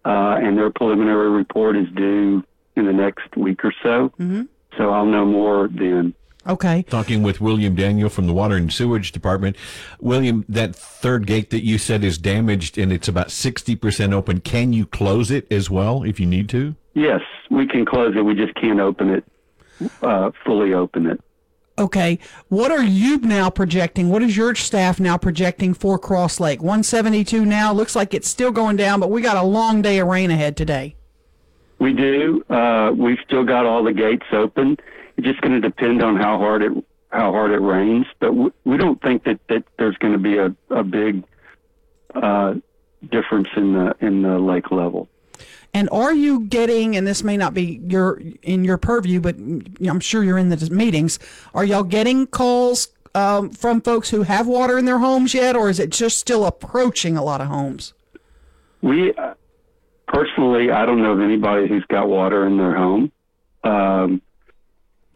[0.05, 2.43] uh, and their preliminary report is due
[2.75, 4.09] in the next week or so.
[4.19, 4.43] Mm-hmm.
[4.77, 6.15] So I'll know more then.
[6.47, 6.83] Okay.
[6.85, 9.57] Talking with William Daniel from the Water and Sewage Department.
[10.01, 14.41] William, that third gate that you said is damaged and it's about 60% open.
[14.41, 16.75] Can you close it as well if you need to?
[16.95, 18.23] Yes, we can close it.
[18.23, 19.25] We just can't open it,
[20.03, 21.21] uh, fully open it.
[21.79, 22.19] Okay.
[22.49, 24.11] What are you now projecting?
[24.11, 26.61] What is your staff now projecting for Cross Lake?
[26.61, 27.73] 172 now.
[27.73, 30.57] Looks like it's still going down, but we got a long day of rain ahead
[30.57, 30.97] today.
[31.79, 32.45] We do.
[32.51, 34.77] Uh, we've still got all the gates open.
[35.17, 36.73] It's just going to depend on how hard it
[37.11, 40.39] how hard it rains, but w- we don't think that, that there's going to be
[40.39, 41.25] a, a big
[42.15, 42.55] uh,
[43.11, 45.09] difference in the in the lake level.
[45.73, 50.01] And are you getting, and this may not be your in your purview, but I'm
[50.01, 51.19] sure you're in the meetings.
[51.55, 55.71] Are y'all getting calls um, from folks who have water in their homes yet, or
[55.71, 57.95] is it just still approaching a lot of homes?
[58.83, 59.35] We uh,
[60.09, 63.13] personally, I don't know of anybody who's got water in their home.
[63.63, 64.23] Um,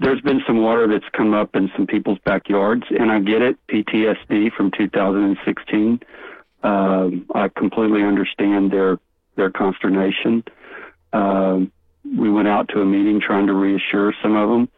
[0.01, 3.57] there's been some water that's come up in some people's backyards, and I get it.
[3.69, 6.01] PTSD from 2016.
[6.62, 8.99] Um, I completely understand their
[9.37, 10.44] their consternation.
[11.12, 11.73] Um,
[12.05, 14.68] we went out to a meeting trying to reassure some of them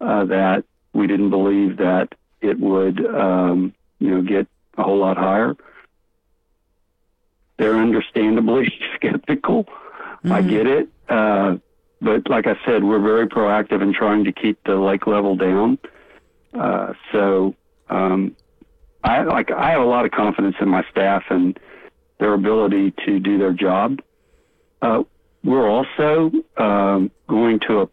[0.00, 2.08] uh, that we didn't believe that
[2.40, 5.56] it would, um, you know, get a whole lot higher.
[7.56, 9.66] They're understandably skeptical.
[10.24, 10.88] I get it.
[11.08, 11.56] Uh,
[12.00, 15.78] but like I said, we're very proactive in trying to keep the lake level down.
[16.52, 17.54] Uh, so,
[17.88, 18.36] um,
[19.04, 21.58] I like I have a lot of confidence in my staff and
[22.22, 24.00] their ability to do their job.
[24.80, 25.02] Uh,
[25.42, 27.90] we're also um, going to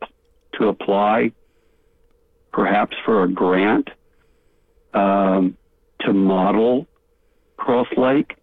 [0.54, 1.32] to apply,
[2.54, 3.90] perhaps for a grant
[4.94, 5.58] um,
[6.02, 6.86] to model
[7.58, 8.36] Cross Lake.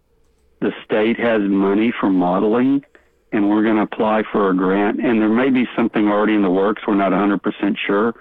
[0.59, 2.83] The state has money for modeling,
[3.31, 4.99] and we're going to apply for a grant.
[4.99, 6.81] And there may be something already in the works.
[6.85, 8.13] We're not 100% sure,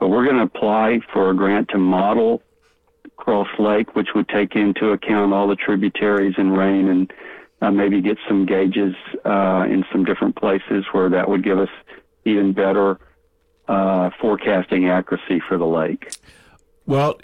[0.00, 2.42] but we're going to apply for a grant to model
[3.24, 7.12] Cross Lake, which would take into account all the tributaries and rain and
[7.62, 11.70] uh, maybe get some gauges uh, in some different places where that would give us
[12.26, 12.98] even better
[13.66, 16.14] uh, forecasting accuracy for the lake.
[16.84, 17.18] Well,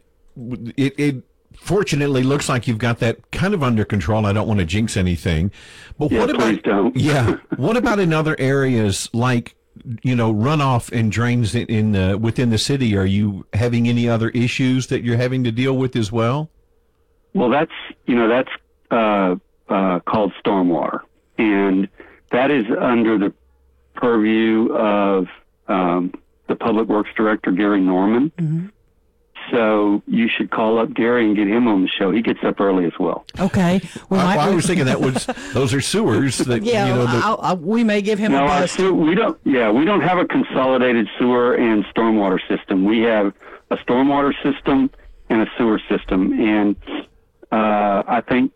[0.78, 1.22] it, it
[1.54, 4.24] fortunately looks like you've got that kind of under control.
[4.24, 5.50] I don't want to jinx anything,
[5.98, 6.96] but Yeah, what about please don't.
[6.96, 7.36] yeah?
[7.58, 9.54] What about in other areas like
[10.02, 12.96] you know runoff and drains in, in uh, within the city?
[12.96, 16.50] Are you having any other issues that you're having to deal with as well?
[17.34, 17.72] Well, that's
[18.06, 18.50] you know that's
[18.90, 19.36] uh,
[19.68, 21.00] uh, called stormwater,
[21.38, 21.88] and
[22.30, 23.32] that is under the
[23.94, 25.26] purview of
[25.68, 26.12] um,
[26.48, 28.32] the Public Works Director Gary Norman.
[29.50, 32.10] So you should call up Gary and get him on the show.
[32.10, 33.24] He gets up early as well.
[33.38, 33.80] Okay.
[34.08, 37.06] Well, I, might- I was thinking that was those are sewers that Yeah, you know.
[37.06, 39.38] The, I'll, I'll, we may give him No, a our sewer, we don't.
[39.44, 42.84] Yeah, we don't have a consolidated sewer and stormwater system.
[42.84, 43.32] We have
[43.70, 44.90] a stormwater system
[45.28, 46.76] and a sewer system, and
[47.52, 48.52] uh, I think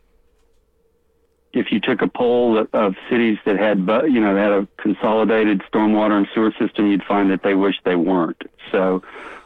[1.52, 4.66] if you took a poll of, of cities that had, bu- you know, had a
[4.76, 8.42] consolidated stormwater and sewer system, you'd find that they wish they weren't.
[8.72, 9.02] So,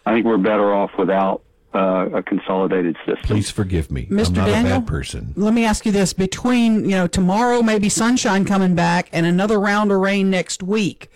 [0.08, 1.42] I think we're better off without
[1.74, 3.24] uh, a consolidated system.
[3.24, 4.06] Please forgive me.
[4.06, 4.28] Mr.
[4.28, 4.76] I'm not Daniel?
[4.76, 5.34] a bad person.
[5.36, 9.60] Let me ask you this: between you know tomorrow, maybe sunshine coming back, and another
[9.60, 11.10] round of rain next week,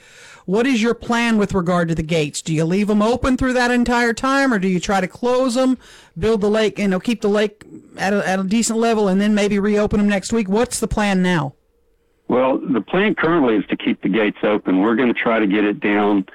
[0.44, 2.42] what is your plan with regard to the gates?
[2.42, 5.54] Do you leave them open through that entire time, or do you try to close
[5.54, 5.78] them,
[6.18, 7.64] build the lake, you know, keep the lake
[7.96, 10.50] at a, at a decent level, and then maybe reopen them next week?
[10.50, 11.54] What's the plan now?
[12.28, 14.80] Well, the plan currently is to keep the gates open.
[14.80, 16.26] We're going to try to get it down,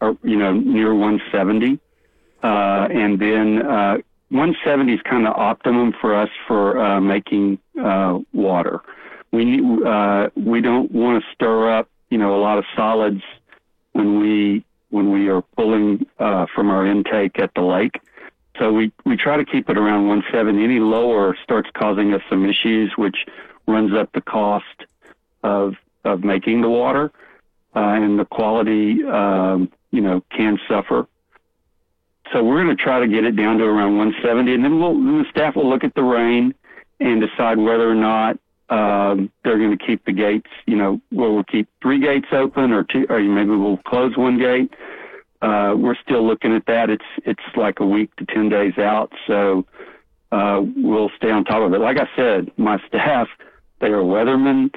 [0.00, 1.78] or you know, near 170,
[2.42, 3.98] uh, and then uh,
[4.30, 8.80] 170 is kind of optimum for us for uh, making uh, water.
[9.32, 13.22] We need- uh, we don't want to stir up, you know, a lot of solids
[13.92, 18.00] when we when we are pulling uh, from our intake at the lake.
[18.58, 20.64] So we, we try to keep it around 170.
[20.64, 23.26] Any lower starts causing us some issues, which
[23.66, 24.64] runs up the cost
[25.42, 25.74] of
[26.04, 27.12] of making the water,
[27.74, 31.06] and the quality, um, you know, can suffer.
[32.32, 34.94] So we're going to try to get it down to around 170, and then we'll
[34.94, 36.54] then the staff will look at the rain
[37.00, 38.38] and decide whether or not
[38.70, 40.50] um, they're going to keep the gates.
[40.66, 44.38] You know, will we keep three gates open, or two, or maybe we'll close one
[44.38, 44.74] gate.
[45.40, 46.90] Uh, we're still looking at that.
[46.90, 49.64] It's it's like a week to ten days out, so
[50.32, 51.80] uh, we'll stay on top of it.
[51.80, 53.28] Like I said, my staff,
[53.80, 54.74] they are weathermen,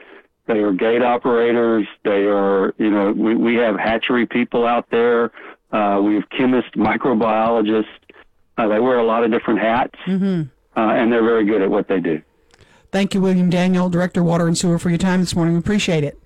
[0.48, 5.32] they are gate operators, they are, you know, we, we have hatchery people out there,
[5.72, 7.86] uh, we have chemists, microbiologists.
[8.58, 10.44] Uh, they wear a lot of different hats, Mm-hmm.
[10.80, 12.22] uh, and they're very good at what they do.
[12.92, 15.54] Thank you, William Daniel, Director Water and Sewer, for your time this morning.
[15.54, 16.20] We appreciate it.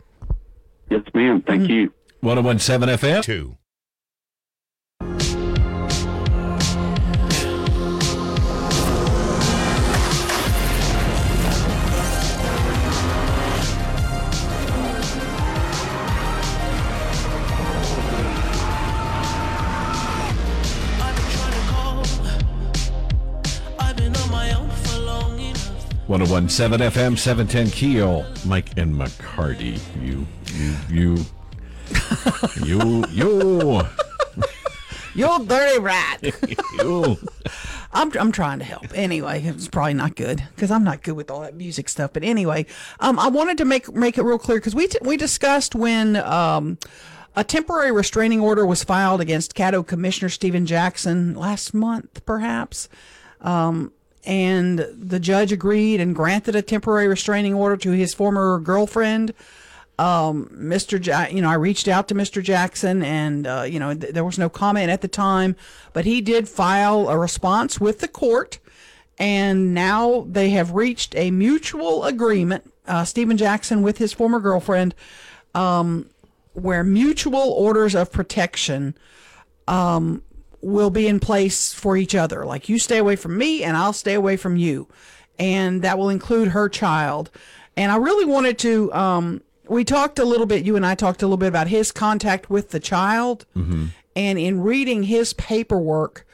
[0.90, 1.42] Yes, ma'am.
[1.46, 1.94] Thank you.
[2.22, 3.24] 1017 FM.
[3.24, 3.58] Two.
[26.08, 28.26] 1017 FM 710 Keel.
[28.46, 29.80] Mike and McCarty.
[30.02, 31.26] You, you, you,
[32.66, 33.82] you, you,
[35.16, 36.20] You dirty rat.
[36.78, 37.18] you.
[37.94, 38.86] I'm, I'm trying to help.
[38.94, 42.12] Anyway, it's probably not good because I'm not good with all that music stuff.
[42.12, 42.66] But anyway,
[43.00, 46.18] um, I wanted to make make it real clear because we t- we discussed when
[46.18, 46.78] um,
[47.34, 52.90] a temporary restraining order was filed against Caddo Commissioner Stephen Jackson last month, perhaps.
[53.40, 53.94] Um,
[54.26, 59.34] and the judge agreed and granted a temporary restraining order to his former girlfriend.
[59.98, 61.04] Um, Mr.
[61.04, 62.44] Ja- you know, I reached out to Mr.
[62.44, 65.56] Jackson and, uh, you know, th- there was no comment at the time,
[65.94, 68.60] but he did file a response with the court.
[69.18, 74.94] And now they have reached a mutual agreement, uh, Stephen Jackson with his former girlfriend,
[75.54, 76.10] um,
[76.52, 78.96] where mutual orders of protection,
[79.68, 80.22] um,
[80.66, 82.44] will be in place for each other.
[82.44, 84.88] Like you stay away from me and I'll stay away from you.
[85.38, 87.30] And that will include her child.
[87.78, 91.22] And I really wanted to, um, we talked a little bit, you and I talked
[91.22, 93.46] a little bit about his contact with the child.
[93.56, 93.86] Mm-hmm.
[94.16, 96.26] And in reading his paperwork,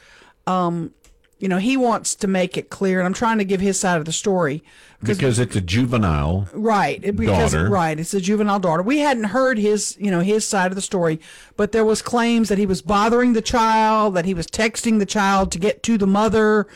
[0.47, 0.93] um,
[1.41, 3.97] you know, he wants to make it clear, and I'm trying to give his side
[3.97, 4.63] of the story.
[5.03, 6.47] Because it's a juvenile.
[6.53, 7.69] Right, because Daughter.
[7.69, 8.83] right, it's a juvenile daughter.
[8.83, 11.19] We hadn't heard his, you know, his side of the story,
[11.57, 15.05] but there was claims that he was bothering the child, that he was texting the
[15.05, 16.67] child to get to the mother,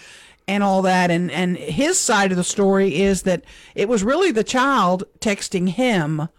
[0.48, 1.12] and all that.
[1.12, 3.44] And and his side of the story is that
[3.76, 6.30] it was really the child texting him,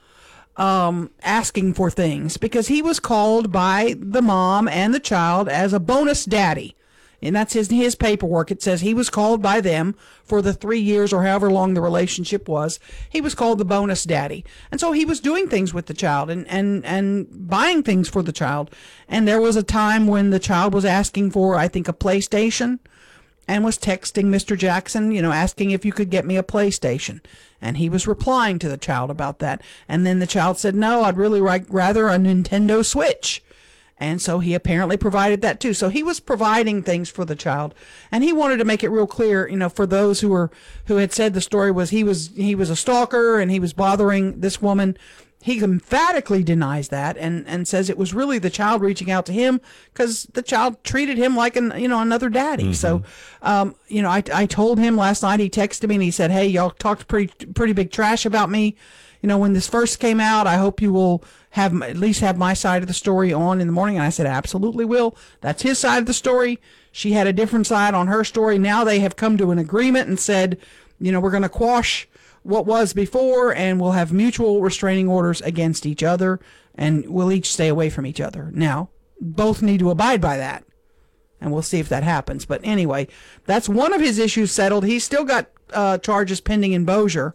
[0.56, 5.72] um, asking for things because he was called by the mom and the child as
[5.72, 6.75] a bonus daddy.
[7.22, 8.50] And that's his his paperwork.
[8.50, 9.94] It says he was called by them
[10.24, 12.78] for the three years or however long the relationship was.
[13.08, 16.30] He was called the bonus daddy, and so he was doing things with the child
[16.30, 18.70] and and and buying things for the child.
[19.08, 22.80] And there was a time when the child was asking for, I think, a PlayStation,
[23.48, 24.56] and was texting Mr.
[24.56, 27.20] Jackson, you know, asking if you could get me a PlayStation.
[27.60, 29.62] And he was replying to the child about that.
[29.88, 33.42] And then the child said, "No, I'd really rather a Nintendo Switch."
[33.98, 35.72] And so he apparently provided that too.
[35.72, 37.74] So he was providing things for the child,
[38.12, 40.50] and he wanted to make it real clear, you know, for those who were
[40.86, 43.72] who had said the story was he was he was a stalker and he was
[43.72, 44.98] bothering this woman.
[45.40, 49.32] He emphatically denies that and and says it was really the child reaching out to
[49.32, 52.74] him because the child treated him like an you know another daddy.
[52.74, 53.02] So,
[53.40, 55.40] um, you know, I I told him last night.
[55.40, 58.76] He texted me and he said, "Hey, y'all talked pretty pretty big trash about me."
[59.22, 61.24] you know, when this first came out, I hope you will
[61.56, 63.96] have at least have my side of the story on in the morning.
[63.96, 65.16] And I said, absolutely will.
[65.40, 66.60] That's his side of the story.
[66.92, 68.58] She had a different side on her story.
[68.58, 70.58] Now they have come to an agreement and said,
[71.00, 72.06] you know, we're going to quash
[72.42, 76.40] what was before, and we'll have mutual restraining orders against each other,
[76.74, 78.50] and we'll each stay away from each other.
[78.54, 80.62] Now, both need to abide by that,
[81.40, 82.44] and we'll see if that happens.
[82.44, 83.08] But anyway,
[83.46, 84.84] that's one of his issues settled.
[84.84, 87.34] He's still got uh, charges pending in Bossier,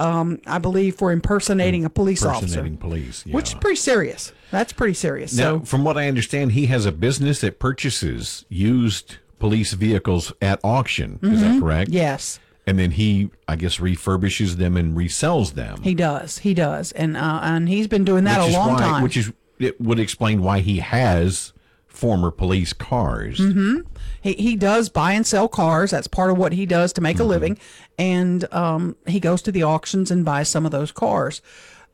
[0.00, 3.24] um, I believe, for impersonating a police officer, Impersonating police.
[3.26, 3.34] Yeah.
[3.34, 4.32] which is pretty serious.
[4.50, 5.34] That's pretty serious.
[5.36, 10.32] Now, so, from what I understand, he has a business that purchases used police vehicles
[10.42, 11.18] at auction.
[11.22, 11.60] Is that Mhm.
[11.60, 11.90] correct?
[11.90, 12.38] Yes.
[12.66, 15.82] And then he, I guess, refurbishes them and resells them.
[15.82, 16.38] he does.
[16.38, 19.02] He does, and uh, and he's been doing that which a long why, time.
[19.02, 21.52] Which is it would explain why he has
[21.94, 23.38] former police cars.
[23.38, 23.80] hmm
[24.20, 25.90] He he does buy and sell cars.
[25.92, 27.58] That's part of what he does to make a living,
[27.98, 31.40] and um, he goes to the auctions and buys some of those cars.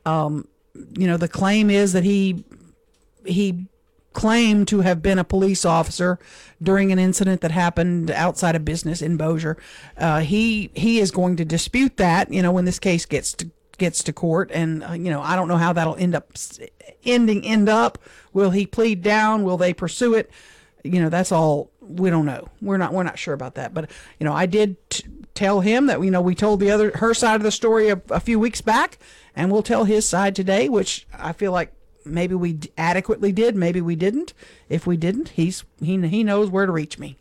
[0.05, 0.47] Um,
[0.97, 2.43] you know, the claim is that he
[3.25, 3.67] he
[4.13, 6.19] claimed to have been a police officer
[6.61, 9.55] during an incident that happened outside of business in Bossier.
[9.97, 12.33] Uh, he he is going to dispute that.
[12.33, 13.49] You know, when this case gets to
[13.81, 16.31] gets to court, and uh, you know, I don't know how that'll end up
[17.03, 17.43] ending.
[17.43, 17.97] End up?
[18.31, 19.43] Will he plead down?
[19.43, 20.31] Will they pursue it?
[20.83, 22.47] You know, that's all we don't know.
[22.61, 23.73] We're not we're not sure about that.
[23.73, 25.03] But you know, I did t-
[25.33, 27.99] tell him that you know we told the other her side of the story a,
[28.11, 28.99] a few weeks back,
[29.35, 31.73] and we'll tell his side today, which I feel like
[32.05, 34.33] maybe we adequately did, maybe we didn't.
[34.69, 37.17] If we didn't, he's he he knows where to reach me.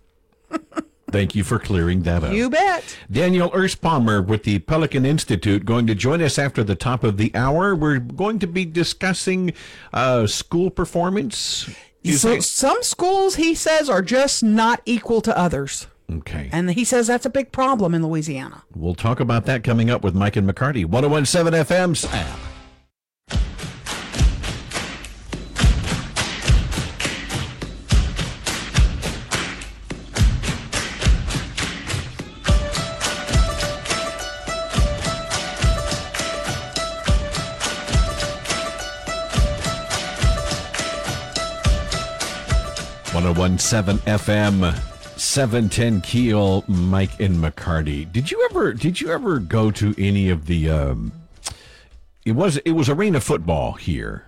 [1.13, 2.33] Thank you for clearing that up.
[2.33, 2.97] You bet.
[3.11, 7.35] Daniel Erspamer with the Pelican Institute going to join us after the top of the
[7.35, 7.75] hour.
[7.75, 9.53] We're going to be discussing
[9.93, 11.69] uh, school performance.
[12.03, 15.87] Is So, some schools, he says, are just not equal to others.
[16.11, 16.49] okay.
[16.53, 18.63] And he says that's a big problem in Louisiana.
[18.75, 20.85] We'll talk about that coming up with Mike and McCarty.
[20.87, 22.39] 1017 FM's app.
[43.41, 48.05] One zero one seven FM, seven ten Keel, Mike and McCarty.
[48.13, 48.75] Did you ever?
[48.75, 50.69] Did you ever go to any of the?
[50.69, 51.13] Um,
[52.27, 54.27] it was it was arena football here,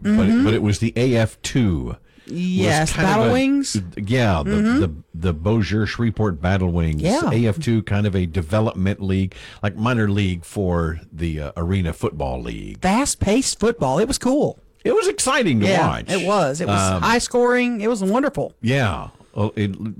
[0.00, 1.98] but it, but it was the AF two.
[2.24, 3.76] Yes, Battle Wings?
[3.98, 4.80] Yeah, the, Mhm.
[4.80, 7.02] the the Bossier Shreveport Battle Wings.
[7.02, 7.30] Yeah.
[7.30, 12.40] AF two kind of a development league, like minor league for the uh, arena football
[12.40, 12.80] league.
[12.80, 13.98] Fast paced football.
[13.98, 14.58] It was cool.
[14.88, 16.10] It was exciting to yeah, watch.
[16.10, 16.60] It was.
[16.60, 17.80] It was Um, high scoring.
[17.80, 18.54] It was wonderful.
[18.60, 19.08] Yeah.
[19.34, 19.50] A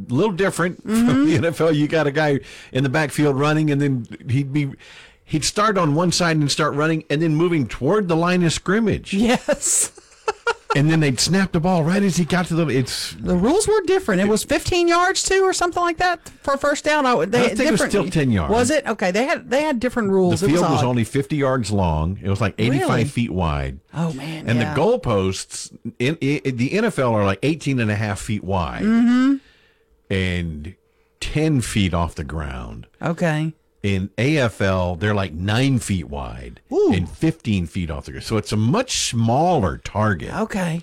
[0.09, 1.07] little different Mm-hmm.
[1.07, 1.74] from the NFL.
[1.76, 2.41] You got a guy
[2.72, 4.72] in the backfield running, and then he'd be
[5.24, 8.53] he'd start on one side and start running, and then moving toward the line of
[8.53, 9.12] scrimmage.
[9.14, 9.93] Yes.
[10.77, 12.66] and then they'd snap the ball right as he got to the.
[12.69, 14.21] It's The rules were different.
[14.21, 17.07] It was 15 yards too, or something like that for first down.
[17.07, 18.53] I, they, I think it was still 10 yards.
[18.53, 18.87] Was it?
[18.87, 20.41] Okay, they had they had different rules.
[20.41, 22.19] the field was, was, only fifty yards long.
[22.23, 23.05] It was like eighty-five Really?
[23.05, 23.81] feet wide.
[23.95, 24.49] Oh man.
[24.49, 24.75] And yeah.
[24.75, 29.37] the goalposts in, in the NFL are like 18 and a half feet wide Mm-hmm.
[30.11, 30.75] and
[31.21, 32.87] 10 feet off the ground.
[33.03, 33.53] Okay.
[33.83, 38.24] In AFL, they're like nine feet wide and 15 feet off the ground.
[38.24, 40.35] So it's a much smaller target.
[40.35, 40.81] Okay.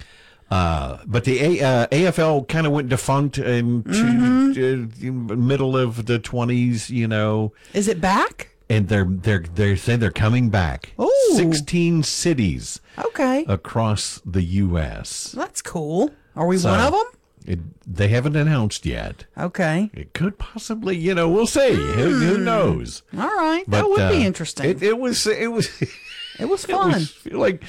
[0.50, 4.54] Uh, but the A, uh, AFL kind of went defunct in Mm-hmm.
[4.54, 4.90] to,
[5.34, 8.50] uh, middle of the 20s, you know, Is it back?
[8.70, 10.94] and they're they're they say they're coming back.
[11.00, 11.12] Ooh.
[11.36, 13.44] 16 cities Okay.
[13.48, 15.34] across the U.S.
[15.36, 16.12] That's cool.
[16.36, 17.06] Are we So, one of them?
[17.46, 19.26] It, they haven't announced yet.
[19.38, 19.92] Okay.
[19.94, 21.74] It could possibly, you know, we'll see.
[21.74, 23.04] Who, who knows?
[23.18, 23.64] All right.
[23.68, 24.70] But, that would uh, be interesting.
[24.70, 25.70] It, it was it was
[26.40, 26.92] It was it fun.
[26.92, 27.64] was like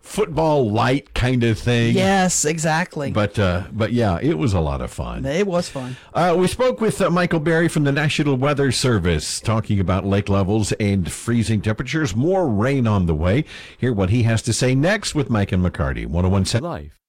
[0.00, 1.94] football light kind of thing.
[1.96, 3.10] yes, exactly.
[3.10, 5.24] But uh, but yeah, it was a lot of fun.
[5.24, 5.96] it was fun.
[6.12, 10.28] Uh, we spoke with uh, Michael Berry from the National Weather Service, talking about lake
[10.28, 12.14] levels and freezing temperatures.
[12.14, 13.44] More rain on the way.
[13.78, 16.06] Hear what he has to say next with Mike and McCarty.
[16.06, 17.00] 1017 Life.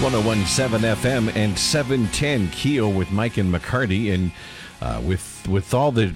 [0.00, 4.30] One zero one seven FM and seven ten Keel with Mike and McCarty, and
[4.80, 6.14] uh, with with all the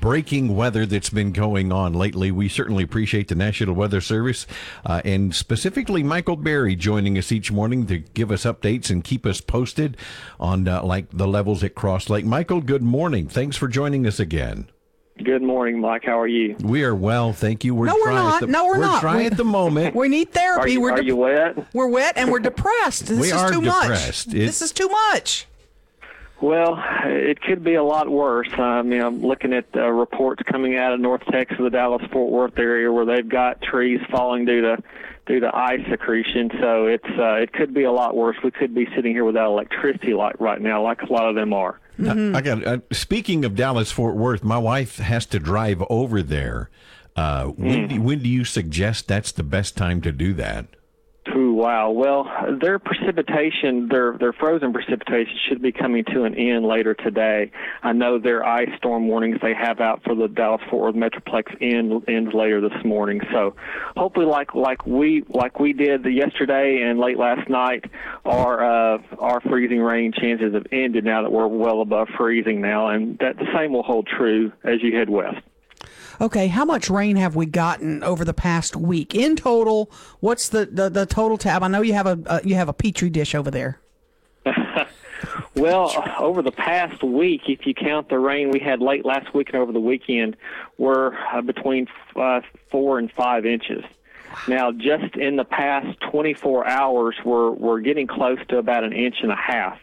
[0.00, 4.46] breaking weather that's been going on lately, we certainly appreciate the National Weather Service
[4.86, 9.26] uh, and specifically Michael Berry joining us each morning to give us updates and keep
[9.26, 9.98] us posted
[10.40, 12.24] on uh, like the levels at Cross Lake.
[12.24, 13.28] Michael, good morning.
[13.28, 14.70] Thanks for joining us again.
[15.22, 16.04] Good morning, Mike.
[16.04, 16.56] How are you?
[16.62, 17.74] We are well, thank you.
[17.74, 18.40] We're No, we're not.
[18.40, 19.00] The, No, we're not.
[19.00, 19.94] dry We- at the moment.
[20.02, 20.60] We need therapy.
[20.62, 21.56] Are you, we're are de- you wet?
[21.74, 23.06] we're wet and we're depressed.
[23.06, 24.28] This We is are too depressed.
[24.28, 24.34] much.
[24.36, 25.46] It- this is too much.
[26.40, 28.48] Well, it could be a lot worse.
[28.54, 32.32] I mean, I'm looking at uh, reports coming out of North Texas, the Dallas Fort
[32.32, 34.82] Worth area, where they've got trees falling due to
[35.26, 36.50] due to ice accretion.
[36.60, 38.36] So it's uh, it could be a lot worse.
[38.42, 41.52] We could be sitting here without electricity like right now, like a lot of them
[41.52, 41.78] are.
[41.98, 42.66] I, I got.
[42.66, 46.70] Uh, speaking of Dallas Fort Worth, my wife has to drive over there.
[47.14, 50.66] Uh, when, do, when do you suggest that's the best time to do that?
[51.62, 51.92] Wow.
[51.92, 52.28] Well,
[52.60, 57.52] their precipitation, their their frozen precipitation should be coming to an end later today.
[57.84, 61.56] I know their ice storm warnings they have out for the Dallas Fort Worth Metroplex
[61.60, 63.20] end ends later this morning.
[63.30, 63.54] So,
[63.96, 67.84] hopefully, like like we like we did the yesterday and late last night,
[68.24, 72.88] our uh, our freezing rain chances have ended now that we're well above freezing now,
[72.88, 75.38] and that the same will hold true as you head west.
[76.22, 79.90] Okay, how much rain have we gotten over the past week in total?
[80.20, 81.64] What's the, the, the total tab?
[81.64, 83.80] I know you have a uh, you have a petri dish over there.
[85.54, 89.50] Well, over the past week, if you count the rain we had late last week
[89.50, 90.36] and over the weekend,
[90.78, 93.84] we're uh, between uh, four and five inches.
[94.48, 99.16] Now, just in the past 24 hours, we're we're getting close to about an inch
[99.22, 99.78] and a half.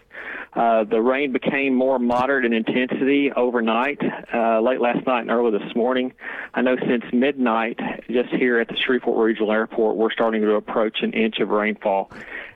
[0.54, 4.02] Uh, the rain became more moderate in intensity overnight,
[4.34, 6.12] uh, late last night and early this morning.
[6.54, 7.80] I know since midnight,
[8.10, 12.12] just here at the Shreveport Regional Airport, we're starting to approach an inch of rainfall.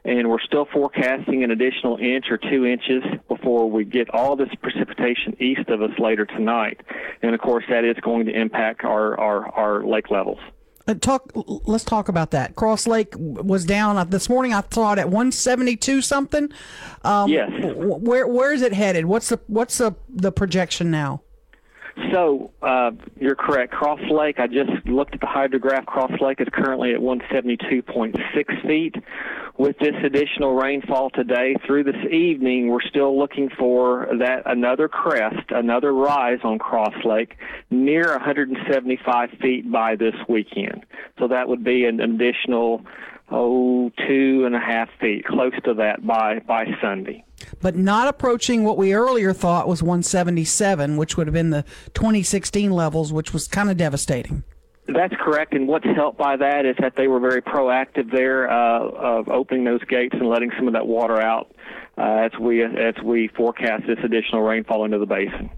[0.05, 4.49] And we're still forecasting an additional inch or two inches before we get all this
[4.61, 6.81] precipitation east of us later tonight.
[7.21, 10.39] And of course, that is going to impact our, our, our lake levels.
[10.87, 11.31] Uh, talk.
[11.35, 12.55] Let's talk about that.
[12.55, 14.53] Cross Lake was down uh, this morning.
[14.53, 16.49] I saw it at 172 something.
[17.03, 17.49] Um, Yes.
[17.61, 19.05] w- Where where is it headed?
[19.05, 21.21] What's the what's the the projection now?
[22.11, 23.71] So uh, you're correct.
[23.71, 25.85] Cross Lake, I just looked at the hydrograph.
[25.85, 28.95] Cross Lake is currently at 172.6 feet.
[29.57, 35.51] With this additional rainfall today through this evening, we're still looking for that another crest,
[35.51, 37.35] another rise on Cross Lake
[37.69, 40.85] near 175 feet by this weekend.
[41.19, 42.83] So that would be an additional
[43.29, 47.23] oh two and a half feet, close to that by by Sunday.
[47.61, 51.63] But not approaching what we earlier thought was 177, which would have been the
[51.93, 54.43] 2016 levels, which was kind of devastating.
[54.87, 58.79] That's correct, and what's helped by that is that they were very proactive there uh,
[58.81, 61.53] of opening those gates and letting some of that water out
[61.97, 65.49] uh, as we as we forecast this additional rainfall into the basin.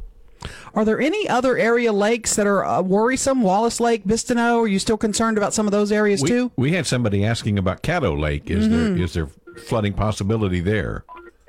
[0.75, 3.41] Are there any other area lakes that are uh, worrisome?
[3.41, 4.59] Wallace Lake, Bistineau.
[4.63, 6.51] Are you still concerned about some of those areas we, too?
[6.55, 8.51] We had somebody asking about Caddo Lake.
[8.51, 8.95] Is Mhm.
[8.95, 9.27] there is there
[9.57, 11.03] flooding possibility there?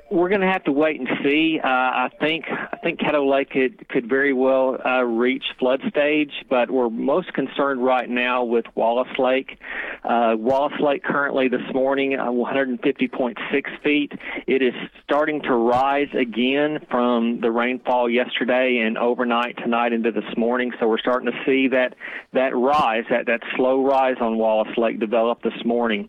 [0.09, 1.59] We're going to have to wait and see.
[1.61, 6.31] Uh, I think I think Caddo Lake could could very well uh, reach flood stage,
[6.49, 9.59] but we're most concerned right now with Wallace Lake.
[10.05, 14.13] Uh, Wallace Lake currently this morning uh, 150.6 feet.
[14.47, 20.37] It is starting to rise again from the rainfall yesterday and overnight tonight into this
[20.37, 20.71] morning.
[20.79, 21.95] So we're starting to see that
[22.31, 26.07] that rise, that that slow rise on Wallace Lake develop this morning.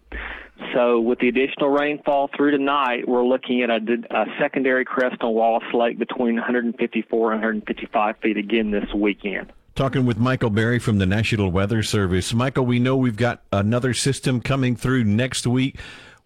[0.75, 3.79] So, with the additional rainfall through tonight, we're looking at a,
[4.11, 9.53] a secondary crest on Wallace Lake between 154 and 155 feet again this weekend.
[9.77, 12.35] Talking with Michael Berry from the National Weather Service.
[12.35, 15.79] Michael, we know we've got another system coming through next week.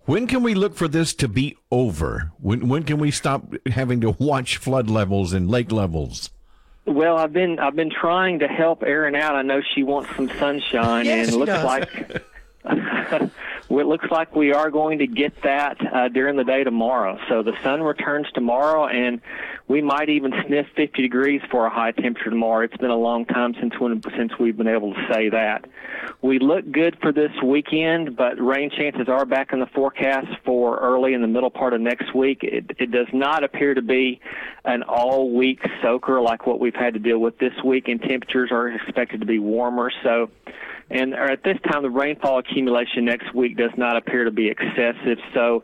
[0.07, 2.33] When can we look for this to be over?
[2.41, 6.31] When when can we stop having to watch flood levels and lake levels?
[6.87, 9.37] Well, I've been I've been trying to help Erin out.
[9.37, 11.65] I know she wants some sunshine, Yes, and it looks does.
[11.65, 12.23] like
[12.65, 13.31] well,
[13.81, 17.19] it looks like we are going to get that uh, during the day tomorrow.
[17.29, 19.21] So the sun returns tomorrow, and
[19.69, 22.65] we might even sniff 50 degrees for a high temperature tomorrow.
[22.65, 25.65] It's been a long time since when, since we've been able to say that.
[26.21, 30.79] We look good for this weekend, but rain chances are back in the forecast for
[30.79, 32.41] early in the middle part of next week.
[32.43, 34.21] It, it does not appear to be
[34.65, 38.69] an all-week soaker like what we've had to deal with this week, and temperatures are
[38.69, 39.91] expected to be warmer.
[40.03, 40.31] So.
[40.93, 45.19] And at this time, the rainfall accumulation next week does not appear to be excessive.
[45.33, 45.63] So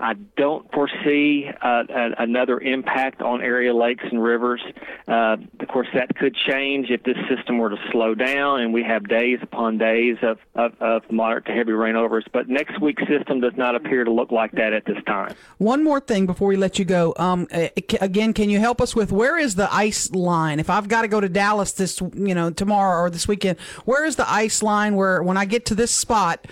[0.00, 4.62] I don't foresee uh, a, another impact on area lakes and rivers.
[5.06, 8.82] Uh, of course, that could change if this system were to slow down and we
[8.82, 12.22] have days upon days of, of, of moderate to heavy rain over.
[12.32, 15.34] But next week's system does not appear to look like that at this time.
[15.58, 17.12] One more thing before we let you go.
[17.18, 17.68] Um, uh,
[18.00, 20.58] again, can you help us with where is the ice line?
[20.58, 24.06] If I've got to go to Dallas this, you know, tomorrow or this weekend, where
[24.06, 26.46] is the ice line where when I get to this spot,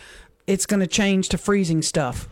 [0.46, 2.28] it's going to change to freezing stuff?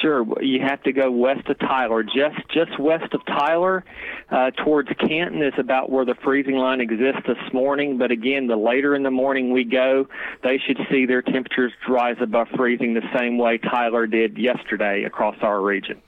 [0.00, 2.02] Sure, you have to go west of Tyler.
[2.02, 3.84] Just just west of Tyler,
[4.30, 7.98] uh, towards Canton is about where the freezing line exists this morning.
[7.98, 10.08] But again, the later in the morning we go,
[10.42, 15.36] they should see their temperatures rise above freezing the same way Tyler did yesterday across
[15.40, 16.02] our region.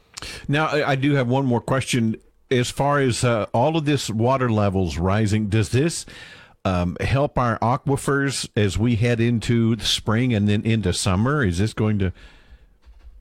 [0.49, 2.17] Now, I I do have one more question.
[2.51, 6.05] As far as uh, all of this water levels rising, does this
[6.65, 11.45] um, help our aquifers as we head into the spring and then into summer?
[11.45, 12.13] Is this going to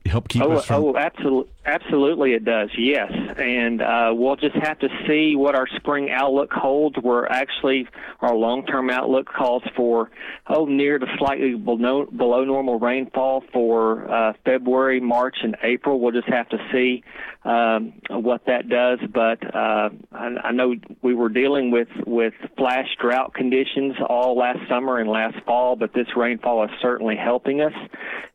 [0.06, 0.84] help keep oh, us from?
[0.84, 2.70] oh, absolutely, absolutely, it does.
[2.76, 6.96] Yes, and uh, we'll just have to see what our spring outlook holds.
[7.02, 7.88] We're actually
[8.20, 10.10] our long-term outlook calls for
[10.46, 16.00] oh near to slightly below below normal rainfall for uh, February, March, and April.
[16.00, 17.02] We'll just have to see
[17.44, 18.98] um, what that does.
[19.12, 24.60] But uh, I, I know we were dealing with with flash drought conditions all last
[24.68, 27.72] summer and last fall, but this rainfall is certainly helping us,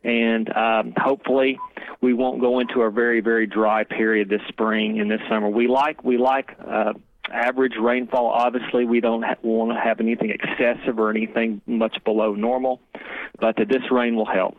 [0.03, 1.58] and um, hopefully
[2.01, 5.49] we won't go into a very very dry period this spring and this summer.
[5.49, 6.55] We like we like.
[6.65, 6.93] Uh,
[7.31, 12.33] average rainfall obviously we don't ha- want to have anything excessive or anything much below
[12.33, 12.81] normal
[13.39, 14.57] but that this rain will help.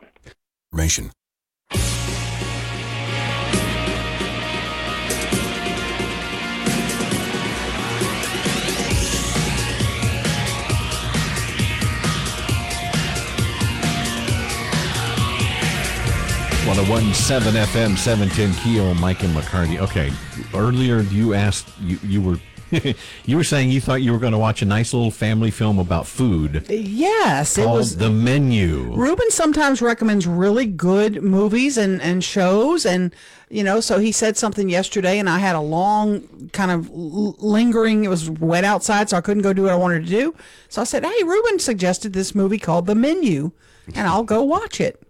[16.66, 19.78] One oh one seven FM seven ten Keel, Mike and McCarty.
[19.80, 20.12] Okay,
[20.54, 22.38] earlier you asked you you were
[23.24, 25.80] you were saying you thought you were going to watch a nice little family film
[25.80, 27.96] about food Yes, it called was.
[27.96, 28.92] The Menu.
[28.94, 33.12] Ruben sometimes recommends really good movies and, and shows, and
[33.48, 38.04] you know, so he said something yesterday, and I had a long kind of lingering.
[38.04, 40.34] It was wet outside, so I couldn't go do what I wanted to do.
[40.68, 43.50] So I said, "Hey, Ruben suggested this movie called The Menu,
[43.94, 45.02] and I'll go watch it."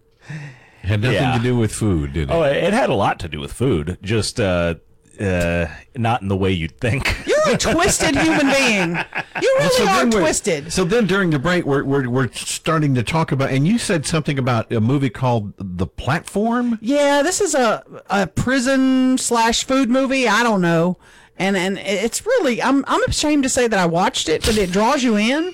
[0.81, 1.37] Had nothing Yeah.
[1.37, 2.33] to do with food, did it?
[2.33, 4.75] Oh, it had a lot to do with food, just uh,
[5.19, 7.15] uh, not in the way you'd think.
[7.27, 8.97] You're a twisted human being.
[9.41, 10.73] You really So then we're- twisted.
[10.73, 14.05] So then during the break, we're, we're, we're starting to talk about, and you said
[14.07, 16.79] something about a movie called The Platform?
[16.81, 20.27] Yeah, this is a a prison slash food movie.
[20.27, 20.97] I don't know,
[21.37, 24.71] and and it's really I'm I'm ashamed to say that I watched it, but it
[24.71, 25.53] draws you in.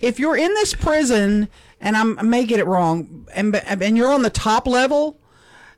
[0.00, 1.48] If you're in this prison,
[1.84, 5.20] and I'm, I may get it wrong, and and you're on the top level,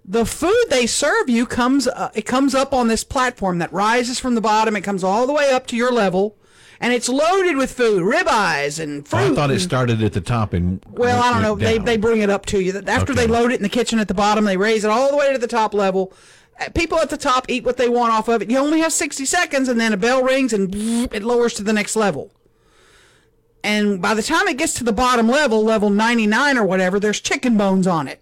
[0.04, 4.18] the food they serve you comes uh, it comes up on this platform that rises
[4.20, 4.76] from the bottom.
[4.76, 6.38] It comes all the way up to your level,
[6.80, 9.32] and it's loaded with food, ribeyes and fruit.
[9.32, 11.56] I thought it started at the top and well, I don't know.
[11.56, 12.80] They, they bring it up to you.
[12.86, 15.16] After they load it in the kitchen at the bottom, they raise it all the
[15.16, 16.12] way to the top level.
[16.60, 18.50] Uh, People at the top eat what they want off of it.
[18.50, 20.72] You only have 60 seconds, and then a bell rings and
[21.12, 22.30] it lowers to the next level.
[23.66, 27.20] And by the time it gets to the bottom level, level 99 or whatever, there's
[27.20, 28.20] chicken bones on it.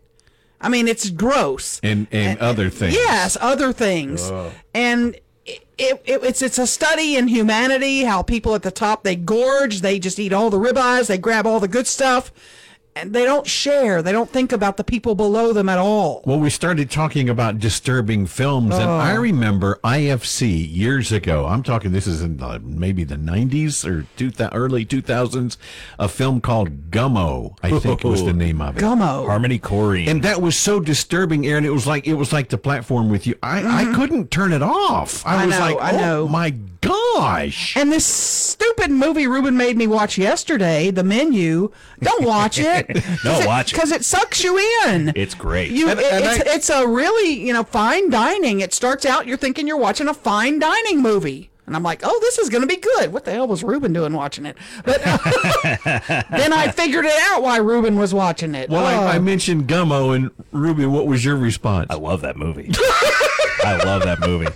[0.61, 1.81] I mean, it's gross.
[1.83, 2.95] and, and other things.
[2.95, 4.31] Yes, other things.
[4.75, 5.63] And it,
[6.07, 8.05] it, it's it's a study in humanity.
[8.05, 11.47] How people at the top they gorge, they just eat all the ribeyes, they grab
[11.47, 12.33] all the good stuff,
[12.97, 14.03] and they don't share.
[14.03, 16.23] They don't think about the people below them at all.
[16.25, 18.97] Well, we started talking about disturbing films, and Oh.
[18.99, 21.47] I remember IFC years ago.
[21.47, 25.57] I'm talking this is in the, maybe the 90s or two, early 2000s.
[25.99, 28.81] A film called Gummo, I think was the name of it.
[28.81, 29.27] Gummo.
[29.27, 30.07] Harmony Korine.
[30.09, 31.65] And that was so disturbing, Erin.
[31.65, 33.35] It was like it was like the platform with you.
[33.43, 35.25] I, I couldn't turn it off.
[35.27, 35.43] I, Mm-hmm.
[35.43, 36.29] I was know, like, I oh know.
[36.29, 37.77] my gosh.
[37.77, 41.71] And this stupid movie Ruben made me watch yesterday, The Menu.
[42.01, 42.84] Don't watch it.
[43.25, 43.77] No, watch it.
[43.77, 45.13] because it sucks you in.
[45.17, 45.71] It's great.
[45.71, 48.61] You, And- it- and it's, I- it's a really, you know, fine dining.
[48.61, 51.51] It starts out, you're thinking you're watching a fine dining movie.
[51.67, 53.11] And I'm like, oh, this is going to be good.
[53.11, 54.59] What the hell was Ruben doing watching it?
[54.85, 58.69] But then I figured it out why Ruben was watching it.
[58.69, 59.07] Well, Oh.
[59.07, 59.23] I, I oh.
[59.23, 61.87] mentioned Gummo, and Ruby, what was your response?
[61.89, 62.71] I love that movie.
[63.65, 64.49] I love that movie.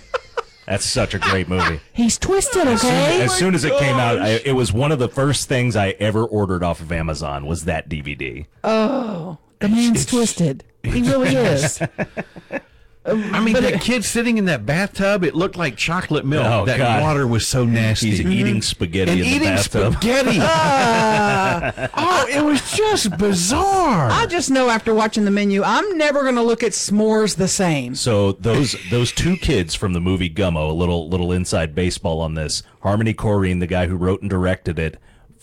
[0.69, 1.79] That's such a great movie.
[1.93, 3.21] He's twisted, As soon, okay?
[3.23, 5.89] as soon as it came out, I, it was one of the first things I
[5.99, 7.47] ever ordered off of Amazon.
[7.47, 8.45] Was that DVD?
[8.63, 10.63] oh, the man's twisted.
[10.83, 11.81] He really is.
[13.09, 16.45] I mean, But that kid sitting in that bathtub, it looked like chocolate milk.
[16.45, 17.01] Oh, that God.
[17.01, 18.11] water was so nasty.
[18.11, 18.61] He's eating mm-hmm.
[18.61, 19.93] spaghetti and in the bathtub.
[19.93, 20.39] spaghetti.
[21.95, 24.09] oh, it was just bizarre.
[24.11, 27.47] I just know after watching the menu, I'm never going to look at s'mores the
[27.47, 27.95] same.
[27.95, 32.33] So those those two kids from the movie Gummo, a little little inside baseball on
[32.35, 32.63] this.
[32.81, 34.97] Harmony Korine, the guy who wrote and directed it,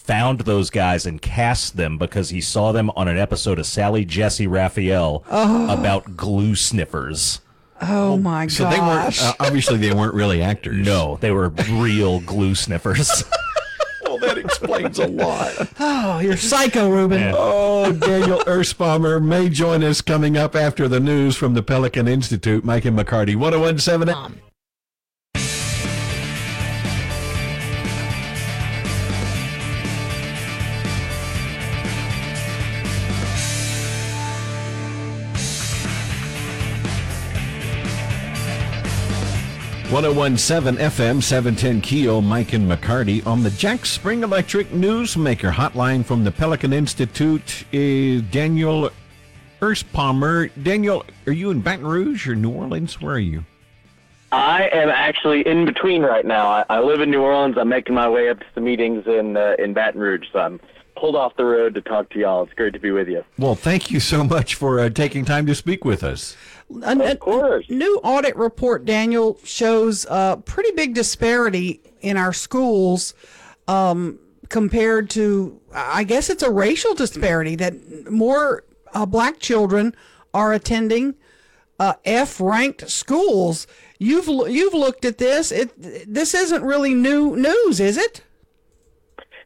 [0.06, 4.04] found those guys and cast them because he saw them on an episode of Sally
[4.04, 5.72] Jessy Raphael oh.
[5.72, 7.40] about glue sniffers.
[7.80, 8.52] Oh my god!
[8.52, 9.22] so they weren't gosh.
[9.22, 10.84] uh, obviously they weren't really actors.
[10.84, 13.24] No, they were real glue sniffers.
[14.04, 15.52] well, that explains a lot.
[15.78, 17.32] oh, you're psycho, Ruben.
[17.36, 22.64] Oh, Daniel Erspamer may join us coming up after the news from the Pelican Institute.
[22.64, 24.40] Mike and McCarty, 1017.
[39.90, 46.24] 1017 FM 710 Keel, Mike and McCarty on the Jack Spring Electric Newsmaker hotline from
[46.24, 48.90] the Pelican Institute is Daniel
[49.60, 50.50] Erspamer.
[50.60, 53.00] Daniel, are you in Baton Rouge or New Orleans?
[53.00, 53.44] Where are you?
[54.32, 56.48] I am actually in between right now.
[56.48, 57.56] I, I live in New Orleans.
[57.56, 60.60] I'm making my way up to some meetings in uh, in Baton Rouge, so I'm
[60.96, 62.42] pulled off the road to talk to y'all.
[62.42, 63.22] It's great to be with you.
[63.38, 66.36] Well, thank you so much for uh, taking time to speak with us.
[66.82, 67.16] A, a-
[67.70, 73.14] a new audit report, Daniel, shows a pretty big disparity in our schools
[73.68, 79.94] um, compared to, I guess it's a racial disparity that more uh, black children
[80.34, 81.14] are attending
[81.78, 83.66] uh, F-ranked schools.
[83.98, 85.50] You've you've looked at this.
[85.52, 85.72] It
[86.12, 88.22] this isn't really new news, is it?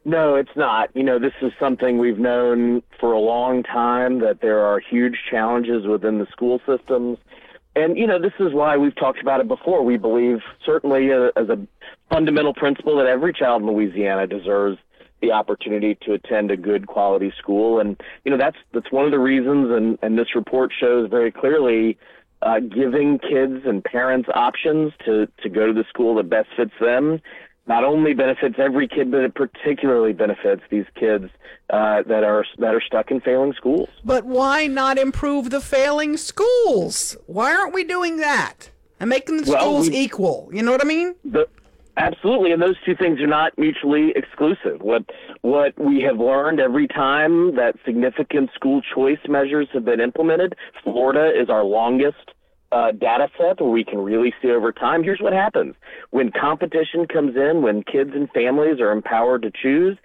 [0.05, 0.89] No, it's not.
[0.95, 5.19] You know, this is something we've known for a long time that there are huge
[5.31, 7.19] challenges within the school systems.
[7.77, 9.85] And, you know, this is why we've talked about it before.
[9.85, 11.59] We believe, certainly uh, as a
[12.09, 14.79] fundamental principle, that every child in Louisiana deserves
[15.21, 17.79] the opportunity to attend a good quality school.
[17.79, 21.31] And, you know, that's, that's one of the reasons, and, and this report shows very
[21.31, 21.99] clearly
[22.43, 26.73] uh, giving kids and parents options to, to go to the school that best fits
[26.81, 27.21] them
[27.67, 31.27] not only benefits every kid, but it particularly benefits these kids
[31.71, 33.89] uh, that are that are stuck in failing schools.
[34.05, 37.17] But why not improve the failing schools?
[37.27, 40.49] Why aren't we doing that and making the Well, schools we- equal?
[40.53, 41.15] You know what I mean?
[41.25, 41.47] The,
[41.97, 44.81] absolutely, and those two things are not mutually exclusive.
[44.83, 45.05] What
[45.43, 51.31] what we have learned every time that significant school choice measures have been implemented, Florida
[51.41, 52.17] is our longest
[52.73, 55.03] uh, data set where we can really see over time.
[55.03, 55.75] Here's what happens
[56.11, 59.97] when competition comes in, when kids and families are empowered to choose.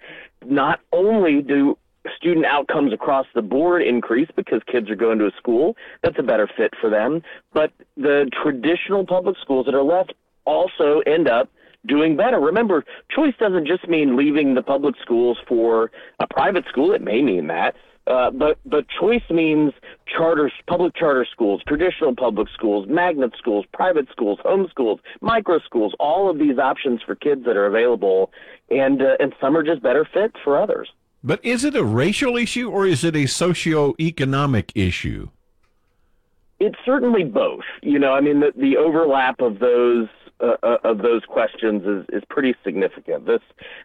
[0.44, 1.78] Not only do
[2.16, 6.22] student outcomes across the board increase because kids are going to a school that's a
[6.22, 10.12] better fit for them, but the traditional public schools that are left
[10.44, 11.50] also end up
[11.86, 12.38] doing better.
[12.38, 15.90] Remember, choice doesn't just mean leaving the public schools for
[16.20, 16.92] a private school.
[16.92, 17.74] It may mean that.
[18.06, 19.72] Uh, but but choice means
[20.06, 25.92] charter public charter schools, traditional public schools, magnet schools, private schools, home schools, micro schools,
[25.98, 28.30] all of these options for kids that are available,
[28.70, 30.88] and uh, and some are just better fit for others.
[31.24, 35.30] But is it a racial issue or is it a socioeconomic issue?
[36.60, 37.64] It's certainly both.
[37.82, 40.08] You know, I mean, the, the overlap of those
[40.38, 43.24] uh, uh, of those questions is, is pretty significant.
[43.26, 43.40] This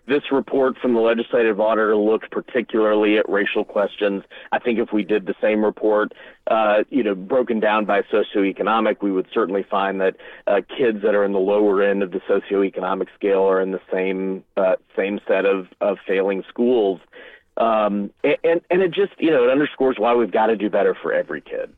[0.05, 4.23] this report from the legislative auditor looked particularly at racial questions.
[4.51, 6.13] I think if we did the same report,
[6.47, 11.15] uh, you know, broken down by socioeconomic, we would certainly find that uh, kids that
[11.15, 15.21] are in the lower end of the socioeconomic scale are in the same uh, same
[15.27, 16.99] set of, of failing schools.
[17.55, 20.97] Um, and and it just you know it underscores why we've got to do better
[21.01, 21.73] for every kid.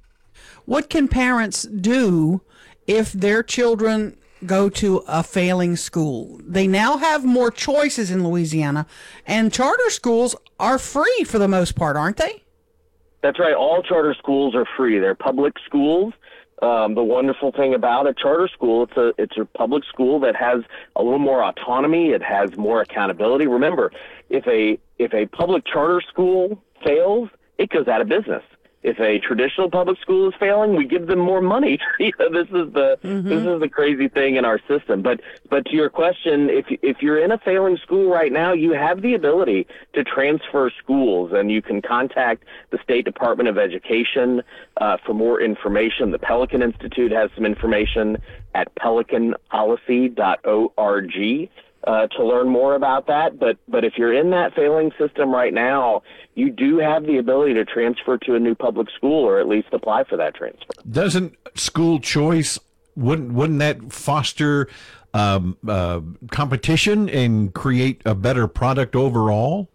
[0.65, 2.41] What can parents do
[2.87, 4.17] if their children
[4.47, 6.39] go to a failing school?
[6.43, 8.85] They now have more choices in Louisiana,
[9.25, 12.43] and charter schools are free for the most part, aren't they?
[13.21, 13.53] That's right.
[13.53, 14.99] All charter schools are free.
[14.99, 16.13] They're public schools.
[16.61, 20.35] Um, the wonderful thing about a charter school, it's a it's a public school that
[20.35, 20.61] has
[20.95, 22.11] a little more autonomy.
[22.11, 23.47] It has more accountability.
[23.47, 23.91] Remember,
[24.29, 28.43] if a if a public charter school fails, it goes out of business.
[28.83, 31.79] If a traditional public school is failing, we give them more money.
[31.99, 35.01] you know, this is the this is the crazy thing in our system.
[35.01, 38.73] But but to your question, if if you're in a failing school right now, you
[38.73, 44.41] have the ability to transfer schools, and you can contact the State Department of Education
[44.77, 46.11] uh, for more information.
[46.11, 48.17] The Pelican Institute has some information
[48.53, 51.49] at pelicanpolicy.org
[51.85, 53.39] uh, to learn more about that.
[53.39, 56.03] But but if you're in that failing system right now,
[56.35, 59.67] you do have the ability to transfer to a new public school, or at least
[59.71, 60.73] apply for that transfer.
[60.89, 62.59] Doesn't school choice
[62.95, 64.67] wouldn't wouldn't that foster
[65.13, 69.69] um, uh, competition and create a better product overall?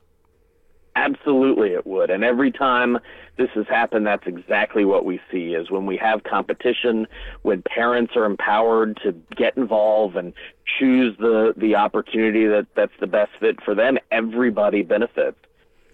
[0.97, 2.11] Absolutely, it would.
[2.11, 2.99] And every time
[3.39, 7.07] this has happened, that's exactly what we see is when we have competition,
[7.43, 10.35] when parents are empowered to get involved and
[10.79, 15.39] choose the, the opportunity that, that's the best fit for them, everybody benefits.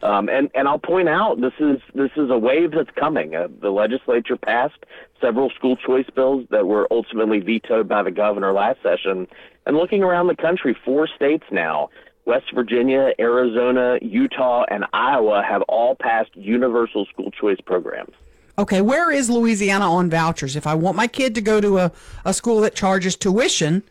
[0.02, 3.34] Um, and, and I'll point out this is this is a wave that's coming.
[3.34, 4.84] Uh, the legislature passed
[5.18, 9.26] several school choice bills that were ultimately vetoed by the governor last session.
[9.64, 11.88] And looking around the country, four states now
[12.26, 18.14] West Virginia, Arizona, Utah, and Iowa have all passed universal school choice programs.
[18.56, 20.56] Okay, where is Louisiana on vouchers?
[20.56, 21.92] If I want my kid to go to a,
[22.24, 23.82] a school that charges tuition,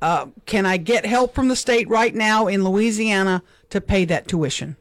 [0.00, 4.28] uh, can I get help from the state right now in Louisiana to pay that
[4.28, 4.76] tuition?